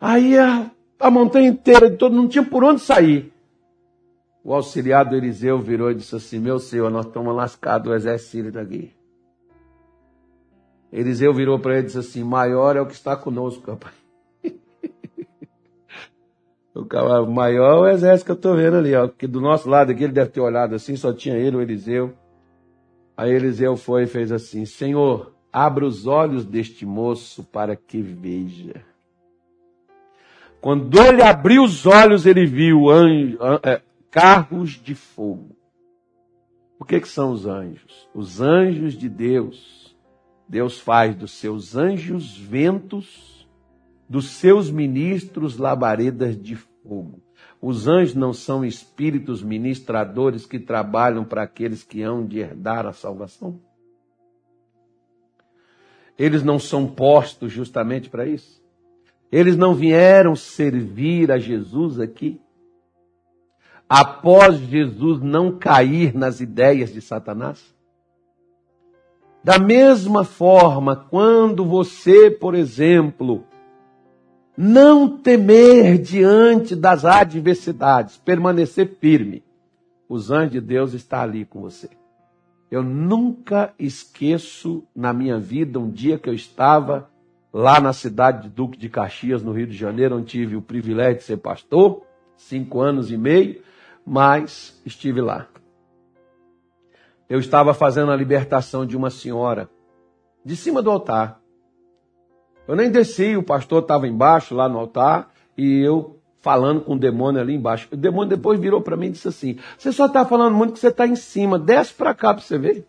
Aí 0.00 0.38
a, 0.38 0.70
a 1.00 1.10
montanha 1.10 1.48
inteira 1.48 1.90
de 1.90 1.96
todo 1.96 2.14
não 2.14 2.28
tinha 2.28 2.44
por 2.44 2.62
onde 2.62 2.80
sair. 2.80 3.32
O 4.44 4.54
auxiliar 4.54 5.04
do 5.04 5.16
Eliseu 5.16 5.58
virou 5.60 5.90
e 5.90 5.96
disse 5.96 6.14
assim: 6.14 6.38
Meu 6.38 6.60
senhor, 6.60 6.88
nós 6.88 7.06
estamos 7.06 7.34
lascados, 7.34 7.90
o 7.90 7.94
exército 7.94 8.52
daqui. 8.52 8.92
Eliseu 10.92 11.34
virou 11.34 11.58
para 11.58 11.72
ele 11.72 11.82
e 11.82 11.86
disse 11.86 11.98
assim: 11.98 12.22
Maior 12.22 12.76
é 12.76 12.80
o 12.80 12.86
que 12.86 12.94
está 12.94 13.16
conosco, 13.16 13.68
rapaz. 13.68 14.05
O 16.76 17.30
maior 17.30 17.86
é 17.88 17.92
o 17.92 17.94
exército 17.94 18.26
que 18.26 18.30
eu 18.32 18.36
estou 18.36 18.54
vendo 18.54 18.76
ali, 18.76 18.94
ó. 18.94 19.08
Porque 19.08 19.26
do 19.26 19.40
nosso 19.40 19.68
lado 19.68 19.90
aqui 19.92 20.04
ele 20.04 20.12
deve 20.12 20.30
ter 20.30 20.40
olhado 20.40 20.74
assim, 20.74 20.94
só 20.94 21.12
tinha 21.12 21.34
ele, 21.34 21.56
o 21.56 21.62
Eliseu. 21.62 22.12
Aí 23.16 23.32
Eliseu 23.32 23.76
foi 23.76 24.02
e 24.02 24.06
fez 24.06 24.30
assim: 24.30 24.66
Senhor, 24.66 25.32
abra 25.50 25.86
os 25.86 26.06
olhos 26.06 26.44
deste 26.44 26.84
moço 26.84 27.42
para 27.44 27.74
que 27.74 28.02
veja. 28.02 28.84
Quando 30.60 30.98
ele 31.00 31.22
abriu 31.22 31.62
os 31.64 31.86
olhos, 31.86 32.26
ele 32.26 32.44
viu 32.44 32.90
anjo, 32.90 33.38
é, 33.62 33.80
carros 34.10 34.72
de 34.72 34.94
fogo. 34.94 35.56
O 36.78 36.84
que, 36.84 37.00
que 37.00 37.08
são 37.08 37.30
os 37.30 37.46
anjos? 37.46 38.06
Os 38.14 38.40
anjos 38.40 38.94
de 38.94 39.08
Deus. 39.08 39.96
Deus 40.46 40.78
faz 40.78 41.14
dos 41.14 41.32
seus 41.32 41.74
anjos 41.74 42.36
ventos 42.36 43.35
dos 44.08 44.30
seus 44.30 44.70
ministros 44.70 45.56
labaredas 45.56 46.40
de 46.40 46.56
fogo. 46.56 47.20
Os 47.60 47.88
anjos 47.88 48.14
não 48.14 48.32
são 48.32 48.64
espíritos 48.64 49.42
ministradores 49.42 50.46
que 50.46 50.58
trabalham 50.58 51.24
para 51.24 51.42
aqueles 51.42 51.82
que 51.82 52.02
hão 52.02 52.24
de 52.24 52.38
herdar 52.38 52.86
a 52.86 52.92
salvação? 52.92 53.58
Eles 56.18 56.42
não 56.42 56.58
são 56.58 56.86
postos 56.86 57.52
justamente 57.52 58.08
para 58.08 58.26
isso? 58.26 58.62
Eles 59.30 59.56
não 59.56 59.74
vieram 59.74 60.36
servir 60.36 61.32
a 61.32 61.38
Jesus 61.38 61.98
aqui? 61.98 62.40
Após 63.88 64.58
Jesus 64.58 65.20
não 65.20 65.58
cair 65.58 66.14
nas 66.14 66.40
ideias 66.40 66.92
de 66.92 67.00
Satanás? 67.00 67.74
Da 69.42 69.58
mesma 69.58 70.24
forma, 70.24 70.96
quando 70.96 71.64
você, 71.64 72.30
por 72.30 72.54
exemplo, 72.54 73.44
não 74.56 75.18
temer 75.18 75.98
diante 75.98 76.74
das 76.74 77.04
adversidades, 77.04 78.16
permanecer 78.16 78.96
firme. 78.98 79.44
Os 80.08 80.30
anjos 80.30 80.52
de 80.52 80.60
Deus 80.60 80.94
estão 80.94 81.20
ali 81.20 81.44
com 81.44 81.60
você. 81.60 81.90
Eu 82.70 82.82
nunca 82.82 83.74
esqueço 83.78 84.84
na 84.94 85.12
minha 85.12 85.38
vida 85.38 85.78
um 85.78 85.90
dia 85.90 86.18
que 86.18 86.28
eu 86.28 86.34
estava 86.34 87.08
lá 87.52 87.80
na 87.80 87.92
cidade 87.92 88.44
de 88.44 88.48
Duque 88.48 88.78
de 88.78 88.88
Caxias, 88.88 89.42
no 89.42 89.52
Rio 89.52 89.66
de 89.66 89.76
Janeiro, 89.76 90.16
onde 90.16 90.26
tive 90.26 90.56
o 90.56 90.62
privilégio 90.62 91.18
de 91.18 91.24
ser 91.24 91.36
pastor, 91.38 92.02
cinco 92.36 92.80
anos 92.80 93.10
e 93.10 93.16
meio, 93.16 93.62
mas 94.04 94.80
estive 94.84 95.20
lá. 95.20 95.46
Eu 97.28 97.38
estava 97.40 97.74
fazendo 97.74 98.10
a 98.12 98.16
libertação 98.16 98.86
de 98.86 98.96
uma 98.96 99.10
senhora, 99.10 99.68
de 100.44 100.56
cima 100.56 100.80
do 100.82 100.90
altar. 100.90 101.40
Eu 102.66 102.74
nem 102.74 102.90
desci, 102.90 103.36
o 103.36 103.42
pastor 103.42 103.82
estava 103.82 104.08
embaixo, 104.08 104.54
lá 104.54 104.68
no 104.68 104.78
altar, 104.78 105.30
e 105.56 105.80
eu 105.80 106.16
falando 106.40 106.80
com 106.80 106.94
o 106.94 106.98
demônio 106.98 107.40
ali 107.40 107.54
embaixo. 107.54 107.88
O 107.92 107.96
demônio 107.96 108.28
depois 108.28 108.60
virou 108.60 108.80
para 108.80 108.96
mim 108.96 109.06
e 109.06 109.10
disse 109.10 109.28
assim: 109.28 109.58
Você 109.76 109.90
só 109.92 110.06
está 110.06 110.24
falando 110.24 110.54
muito 110.54 110.74
que 110.74 110.78
você 110.78 110.88
está 110.88 111.06
em 111.06 111.16
cima, 111.16 111.58
desce 111.58 111.92
para 111.92 112.14
cá 112.14 112.32
para 112.32 112.42
você 112.42 112.56
ver. 112.56 112.86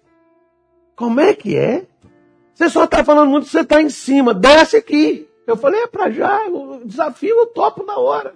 Como 0.96 1.20
é 1.20 1.34
que 1.34 1.56
é? 1.56 1.86
Você 2.54 2.70
só 2.70 2.84
está 2.84 3.04
falando 3.04 3.30
muito 3.30 3.46
que 3.46 3.52
você 3.52 3.62
está 3.62 3.82
em 3.82 3.90
cima, 3.90 4.34
desce 4.34 4.78
aqui. 4.78 5.28
Eu 5.46 5.58
falei: 5.58 5.82
É 5.82 5.88
para 5.88 6.10
já, 6.10 6.48
o 6.48 6.82
desafio 6.86 7.36
eu 7.36 7.48
topo 7.48 7.84
na 7.84 7.98
hora. 7.98 8.34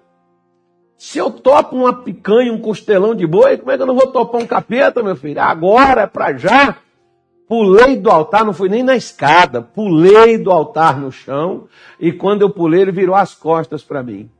Se 0.98 1.18
eu 1.18 1.32
topo 1.32 1.76
uma 1.76 1.94
picanha, 1.94 2.54
um 2.54 2.60
costelão 2.60 3.16
de 3.16 3.26
boi, 3.26 3.58
como 3.58 3.72
é 3.72 3.76
que 3.76 3.82
eu 3.82 3.88
não 3.88 3.96
vou 3.96 4.12
topar 4.12 4.39
um 4.39 4.46
capeta, 4.46 5.02
meu 5.02 5.16
filho? 5.16 5.42
Agora, 5.42 6.02
é 6.02 6.08
para 6.08 6.38
já. 6.38 6.78
Pulei 7.52 7.97
do 7.97 8.10
altar, 8.10 8.45
não 8.45 8.54
fui 8.54 8.70
nem 8.70 8.82
na 8.82 8.95
escada, 8.95 9.62
pulei 9.62 10.38
do 10.38 10.49
altar 10.49 10.97
no 10.97 11.12
chão, 11.12 11.68
e 11.99 12.10
quando 12.14 12.43
eu 12.43 12.49
pulei, 12.49 12.84
ele 12.84 12.93
virou 12.93 13.14
as 13.14 13.36
costas 13.36 13.84
para 13.84 14.02
mim. 14.02 14.32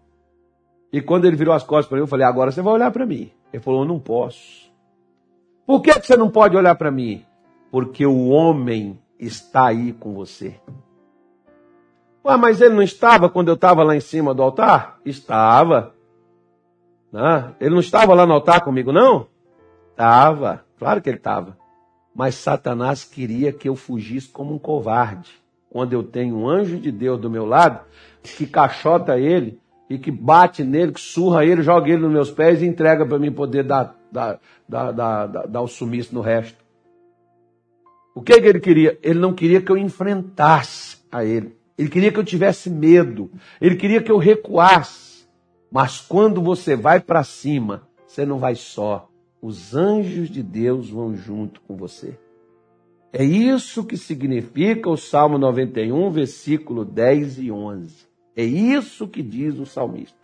E 0.94 1.02
quando 1.02 1.26
ele 1.26 1.36
virou 1.36 1.54
as 1.54 1.62
costas 1.62 1.88
para 1.88 1.98
mim, 1.98 2.04
eu 2.04 2.08
falei: 2.08 2.26
agora 2.26 2.52
você 2.52 2.62
vai 2.62 2.74
olhar 2.74 2.90
para 2.90 3.06
mim. 3.06 3.30
Ele 3.52 3.62
falou: 3.62 3.84
não 3.84 4.00
posso. 4.00 4.72
Por 5.66 5.82
que 5.82 5.92
você 5.92 6.16
não 6.16 6.30
pode 6.30 6.56
olhar 6.56 6.74
para 6.76 6.90
mim? 6.90 7.26
Porque 7.70 8.06
o 8.06 8.30
homem 8.30 8.98
está 9.20 9.66
aí 9.66 9.92
com 9.92 10.14
você. 10.14 10.56
Ué, 12.24 12.38
mas 12.38 12.62
ele 12.62 12.76
não 12.76 12.82
estava 12.82 13.30
quando 13.30 13.50
eu 13.50 13.56
estava 13.56 13.84
lá 13.84 13.94
em 13.94 14.00
cima 14.00 14.34
do 14.34 14.42
altar? 14.42 15.02
Estava. 15.04 15.94
Né? 17.12 17.56
Ele 17.60 17.72
não 17.72 17.82
estava 17.82 18.14
lá 18.14 18.26
no 18.26 18.36
altar 18.36 18.64
comigo, 18.64 18.94
não? 18.94 19.28
Estava. 19.90 20.64
Claro 20.80 21.02
que 21.02 21.10
ele 21.10 21.18
estava. 21.18 21.60
Mas 22.14 22.36
Satanás 22.36 23.04
queria 23.04 23.54
que 23.54 23.70
eu 23.70 23.76
fugisse 23.76 24.28
como 24.28 24.54
um 24.54 24.60
covarde. 24.60 25.32
Quando 25.70 25.94
eu 25.94 26.04
tenho 26.04 26.36
um 26.36 26.48
anjo 26.48 26.78
de 26.78 26.92
Deus 26.92 27.20
do 27.20 27.30
meu 27.30 27.46
lado, 27.46 27.86
que 28.22 28.46
cachota 28.46 29.18
ele 29.18 29.60
e 29.90 29.98
que 29.98 30.12
bate 30.12 30.64
nele, 30.64 30.92
que 30.92 31.00
surra 31.00 31.46
ele, 31.46 31.62
joga 31.62 31.90
ele 31.90 32.02
nos 32.02 32.12
meus 32.12 32.32
pés 32.32 32.62
e 32.62 32.66
entrega 32.66 33.06
para 33.06 33.18
mim 33.18 33.32
poder 33.32 33.64
dar, 33.64 33.98
dar, 34.12 34.40
dar, 34.68 34.92
dar, 34.92 35.28
dar 35.28 35.62
o 35.62 35.68
sumiço 35.68 36.14
no 36.14 36.22
resto. 36.22 36.62
O 38.14 38.22
que, 38.22 38.40
que 38.42 38.48
ele 38.48 38.60
queria? 38.60 39.00
Ele 39.02 39.20
não 39.20 39.34
queria 39.34 39.62
que 39.62 39.72
eu 39.72 39.78
enfrentasse 39.78 40.98
a 41.10 41.24
ele. 41.24 41.56
Ele 41.78 41.90
queria 41.90 42.12
que 42.12 42.20
eu 42.20 42.24
tivesse 42.24 42.70
medo. 42.70 43.32
Ele 43.60 43.76
queria 43.76 44.02
que 44.02 44.12
eu 44.12 44.18
recuasse. 44.18 45.26
Mas 45.72 46.02
quando 46.02 46.42
você 46.42 46.76
vai 46.76 47.00
para 47.00 47.24
cima, 47.24 47.84
você 48.06 48.26
não 48.26 48.38
vai 48.38 48.56
só 48.56 49.11
os 49.42 49.76
anjos 49.76 50.30
de 50.30 50.44
Deus 50.44 50.90
vão 50.90 51.16
junto 51.16 51.60
com 51.62 51.76
você. 51.76 52.18
É 53.12 53.24
isso 53.24 53.84
que 53.84 53.98
significa 53.98 54.90
o 54.90 54.96
Salmo 54.96 55.38
91, 55.38 56.10
versículo 56.12 56.86
10 56.86 57.40
e 57.40 57.52
11. 57.52 58.08
É 58.36 58.44
isso 58.44 59.08
que 59.08 59.22
diz 59.22 59.60
o 59.60 59.66
salmista. 59.66 60.22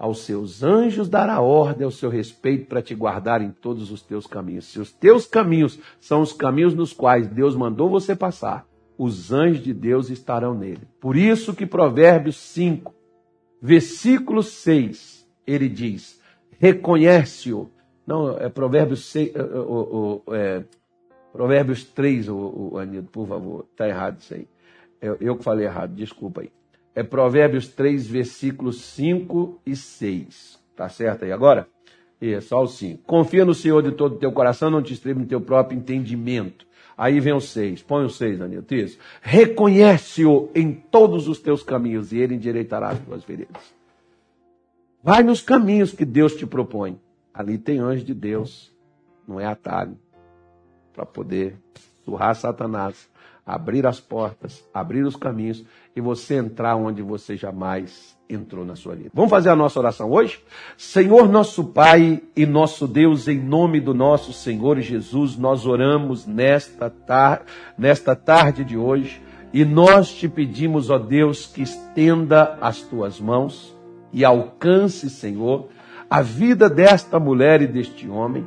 aos 0.00 0.20
seus 0.20 0.62
anjos 0.62 1.10
dará 1.10 1.42
ordem 1.42 1.84
ao 1.84 1.90
seu 1.90 2.08
respeito 2.08 2.66
para 2.66 2.80
te 2.80 2.94
guardar 2.94 3.42
em 3.42 3.50
todos 3.50 3.90
os 3.92 4.00
teus 4.00 4.26
caminhos. 4.26 4.64
Se 4.64 4.80
os 4.80 4.90
teus 4.90 5.26
caminhos 5.26 5.78
são 6.00 6.22
os 6.22 6.32
caminhos 6.32 6.74
nos 6.74 6.94
quais 6.94 7.28
Deus 7.28 7.54
mandou 7.54 7.90
você 7.90 8.16
passar, 8.16 8.66
os 8.96 9.30
anjos 9.30 9.62
de 9.62 9.74
Deus 9.74 10.08
estarão 10.08 10.54
nele. 10.54 10.88
Por 10.98 11.16
isso 11.16 11.54
que 11.54 11.66
Provérbios 11.66 12.36
5, 12.36 12.94
versículo 13.60 14.42
6, 14.42 15.28
ele 15.46 15.68
diz: 15.68 16.19
reconhece-o. 16.60 17.70
Não, 18.06 18.36
é 18.38 18.48
Provérbios 18.48 19.06
6, 19.06 19.32
é, 19.34 19.38
é, 20.36 20.64
Provérbios 21.32 21.84
3, 21.84 22.28
o, 22.28 22.70
o, 22.72 22.78
Anildo, 22.78 23.08
por 23.10 23.26
favor. 23.26 23.66
Está 23.72 23.88
errado 23.88 24.18
isso 24.20 24.34
aí. 24.34 24.46
Eu, 25.00 25.16
eu 25.20 25.36
que 25.36 25.42
falei 25.42 25.66
errado, 25.66 25.94
desculpa 25.94 26.42
aí. 26.42 26.50
É 26.94 27.02
Provérbios 27.02 27.68
3, 27.68 28.06
versículos 28.06 28.82
5 28.82 29.60
e 29.64 29.74
6. 29.74 30.60
Tá 30.76 30.88
certo 30.88 31.24
aí 31.24 31.32
agora? 31.32 31.66
É, 32.20 32.40
só 32.40 32.62
o 32.62 32.66
5. 32.66 33.02
Confia 33.04 33.44
no 33.44 33.54
Senhor 33.54 33.82
de 33.82 33.92
todo 33.92 34.16
o 34.16 34.18
teu 34.18 34.30
coração, 34.30 34.68
não 34.68 34.82
te 34.82 34.92
estribe 34.92 35.20
no 35.20 35.26
teu 35.26 35.40
próprio 35.40 35.78
entendimento. 35.78 36.66
Aí 36.98 37.18
vem 37.18 37.32
o 37.32 37.40
6. 37.40 37.82
Põe 37.82 38.04
o 38.04 38.10
6, 38.10 38.42
Anilton. 38.42 38.74
Isso. 38.74 38.98
Reconhece-o 39.22 40.50
em 40.54 40.72
todos 40.72 41.28
os 41.28 41.40
teus 41.40 41.62
caminhos 41.62 42.12
e 42.12 42.18
ele 42.18 42.34
endireitará 42.34 42.90
as 42.90 42.98
tuas 42.98 43.24
veredas. 43.24 43.79
Vai 45.02 45.22
nos 45.22 45.40
caminhos 45.40 45.92
que 45.92 46.04
Deus 46.04 46.34
te 46.34 46.46
propõe. 46.46 47.00
Ali 47.32 47.58
tem 47.58 47.78
anjo 47.78 48.04
de 48.04 48.14
Deus. 48.14 48.74
Não 49.26 49.40
é 49.40 49.46
atalho. 49.46 49.96
Para 50.92 51.06
poder 51.06 51.56
surrar 52.04 52.34
Satanás 52.34 53.10
abrir 53.50 53.84
as 53.84 53.98
portas, 53.98 54.64
abrir 54.72 55.04
os 55.04 55.16
caminhos 55.16 55.64
e 55.94 56.00
você 56.00 56.36
entrar 56.36 56.76
onde 56.76 57.02
você 57.02 57.36
jamais 57.36 58.16
entrou 58.28 58.64
na 58.64 58.76
sua 58.76 58.94
vida. 58.94 59.10
Vamos 59.12 59.30
fazer 59.30 59.48
a 59.48 59.56
nossa 59.56 59.80
oração 59.80 60.10
hoje? 60.10 60.40
Senhor 60.76 61.28
nosso 61.28 61.64
Pai 61.64 62.22
e 62.36 62.46
nosso 62.46 62.86
Deus, 62.86 63.26
em 63.26 63.40
nome 63.40 63.80
do 63.80 63.92
nosso 63.92 64.32
Senhor 64.32 64.78
Jesus, 64.78 65.36
nós 65.36 65.66
oramos 65.66 66.26
nesta, 66.26 66.88
tar 66.88 67.44
nesta 67.76 68.14
tarde 68.14 68.64
de 68.64 68.76
hoje 68.76 69.20
e 69.52 69.64
nós 69.64 70.14
te 70.14 70.28
pedimos, 70.28 70.88
ó 70.88 70.98
Deus, 70.98 71.46
que 71.46 71.62
estenda 71.62 72.56
as 72.60 72.82
tuas 72.82 73.18
mãos 73.18 73.76
e 74.12 74.24
alcance, 74.24 75.08
Senhor, 75.08 75.68
a 76.08 76.20
vida 76.22 76.68
desta 76.68 77.18
mulher 77.20 77.62
e 77.62 77.66
deste 77.66 78.08
homem 78.08 78.46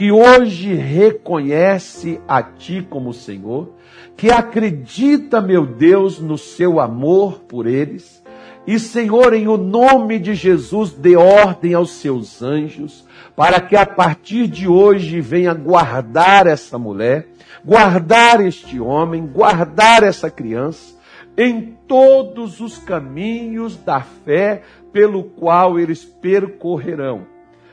que 0.00 0.10
hoje 0.10 0.72
reconhece 0.72 2.20
a 2.26 2.42
Ti 2.42 2.86
como 2.88 3.12
Senhor, 3.12 3.74
que 4.16 4.30
acredita, 4.30 5.42
meu 5.42 5.66
Deus, 5.66 6.18
no 6.18 6.38
seu 6.38 6.80
amor 6.80 7.40
por 7.40 7.66
eles, 7.66 8.22
e 8.66 8.78
Senhor, 8.78 9.34
em 9.34 9.48
o 9.48 9.56
nome 9.56 10.18
de 10.18 10.34
Jesus, 10.34 10.92
dê 10.92 11.16
ordem 11.16 11.74
aos 11.74 11.90
seus 11.92 12.42
anjos, 12.42 13.06
para 13.34 13.60
que 13.60 13.76
a 13.76 13.84
partir 13.84 14.46
de 14.46 14.68
hoje 14.68 15.20
venha 15.20 15.52
guardar 15.52 16.46
essa 16.46 16.78
mulher, 16.78 17.28
guardar 17.64 18.40
este 18.40 18.78
homem, 18.78 19.26
guardar 19.26 20.02
essa 20.02 20.30
criança, 20.30 20.94
em 21.40 21.76
todos 21.88 22.60
os 22.60 22.78
caminhos 22.78 23.76
da 23.76 24.00
fé 24.00 24.62
pelo 24.92 25.24
qual 25.24 25.78
eles 25.78 26.04
percorrerão 26.04 27.26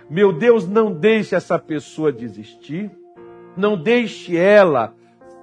meu 0.10 0.32
Deus, 0.32 0.66
não 0.66 0.92
deixe 0.92 1.36
essa 1.36 1.60
pessoa 1.60 2.14
desistir, 2.14 2.90
não 3.58 3.76
deixe 3.76 4.38
ela 4.38 4.94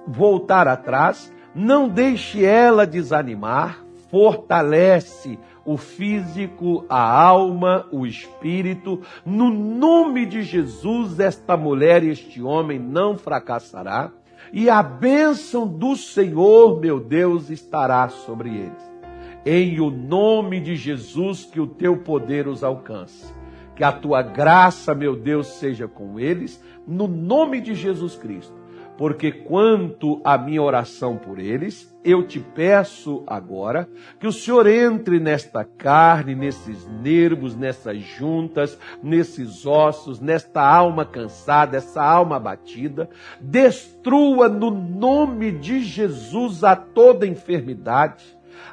voltar 0.07 0.67
atrás, 0.67 1.31
não 1.53 1.87
deixe 1.87 2.43
ela 2.43 2.87
desanimar, 2.87 3.85
fortalece 4.09 5.37
o 5.63 5.77
físico, 5.77 6.83
a 6.89 6.99
alma, 6.99 7.87
o 7.91 8.07
espírito. 8.07 9.01
No 9.23 9.51
nome 9.51 10.25
de 10.25 10.41
Jesus, 10.41 11.19
esta 11.19 11.55
mulher 11.55 12.03
e 12.03 12.09
este 12.09 12.41
homem 12.41 12.79
não 12.79 13.17
fracassará, 13.17 14.11
e 14.55 14.69
a 14.71 14.81
bênção 14.81 15.67
do 15.67 15.95
Senhor, 15.95 16.79
meu 16.79 16.99
Deus, 16.99 17.51
estará 17.51 18.09
sobre 18.09 18.49
eles. 18.49 18.95
Em 19.45 19.79
o 19.79 19.91
nome 19.91 20.59
de 20.59 20.75
Jesus, 20.75 21.45
que 21.45 21.59
o 21.59 21.67
teu 21.67 21.97
poder 21.97 22.47
os 22.47 22.63
alcance 22.63 23.35
que 23.75 23.83
a 23.83 23.91
tua 23.91 24.21
graça, 24.21 24.95
meu 24.95 25.15
Deus, 25.15 25.47
seja 25.47 25.87
com 25.87 26.19
eles, 26.19 26.63
no 26.87 27.07
nome 27.07 27.59
de 27.59 27.75
Jesus 27.75 28.15
Cristo. 28.15 28.53
Porque 28.97 29.31
quanto 29.31 30.21
à 30.23 30.37
minha 30.37 30.61
oração 30.61 31.17
por 31.17 31.37
eles, 31.37 31.93
eu 32.03 32.25
te 32.25 32.39
peço 32.39 33.23
agora 33.27 33.89
que 34.19 34.27
o 34.27 34.31
Senhor 34.31 34.67
entre 34.67 35.19
nesta 35.19 35.65
carne, 35.65 36.33
nesses 36.33 36.87
nervos, 36.87 37.55
nessas 37.55 37.99
juntas, 37.99 38.79
nesses 39.03 39.65
ossos, 39.65 40.21
nesta 40.21 40.61
alma 40.61 41.03
cansada, 41.03 41.75
essa 41.75 42.01
alma 42.01 42.37
abatida, 42.37 43.09
destrua 43.41 44.47
no 44.47 44.71
nome 44.71 45.51
de 45.51 45.81
Jesus 45.81 46.63
a 46.63 46.75
toda 46.75 47.27
enfermidade, 47.27 48.23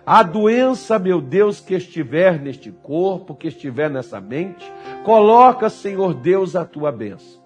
a 0.07 0.23
doença, 0.23 0.99
meu 0.99 1.21
Deus, 1.21 1.59
que 1.59 1.75
estiver 1.75 2.39
neste 2.39 2.71
corpo, 2.71 3.35
que 3.35 3.49
estiver 3.49 3.91
nessa 3.91 4.21
mente, 4.21 4.65
coloca, 5.05 5.69
Senhor 5.69 6.15
Deus, 6.15 6.55
a 6.55 6.65
tua 6.65 6.93
bênção. 6.93 7.42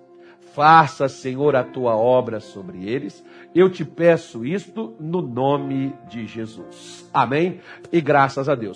Faça, 0.57 1.07
Senhor, 1.07 1.54
a 1.54 1.62
tua 1.62 1.94
obra 1.94 2.40
sobre 2.40 2.88
eles. 2.88 3.22
Eu 3.54 3.68
te 3.68 3.84
peço 3.84 4.42
isto 4.42 4.96
no 4.98 5.20
nome 5.20 5.94
de 6.09 6.26
Jesus. 6.26 7.07
Amém? 7.12 7.61
E 7.92 8.00
graças 8.00 8.48
a 8.48 8.54
Deus. 8.54 8.74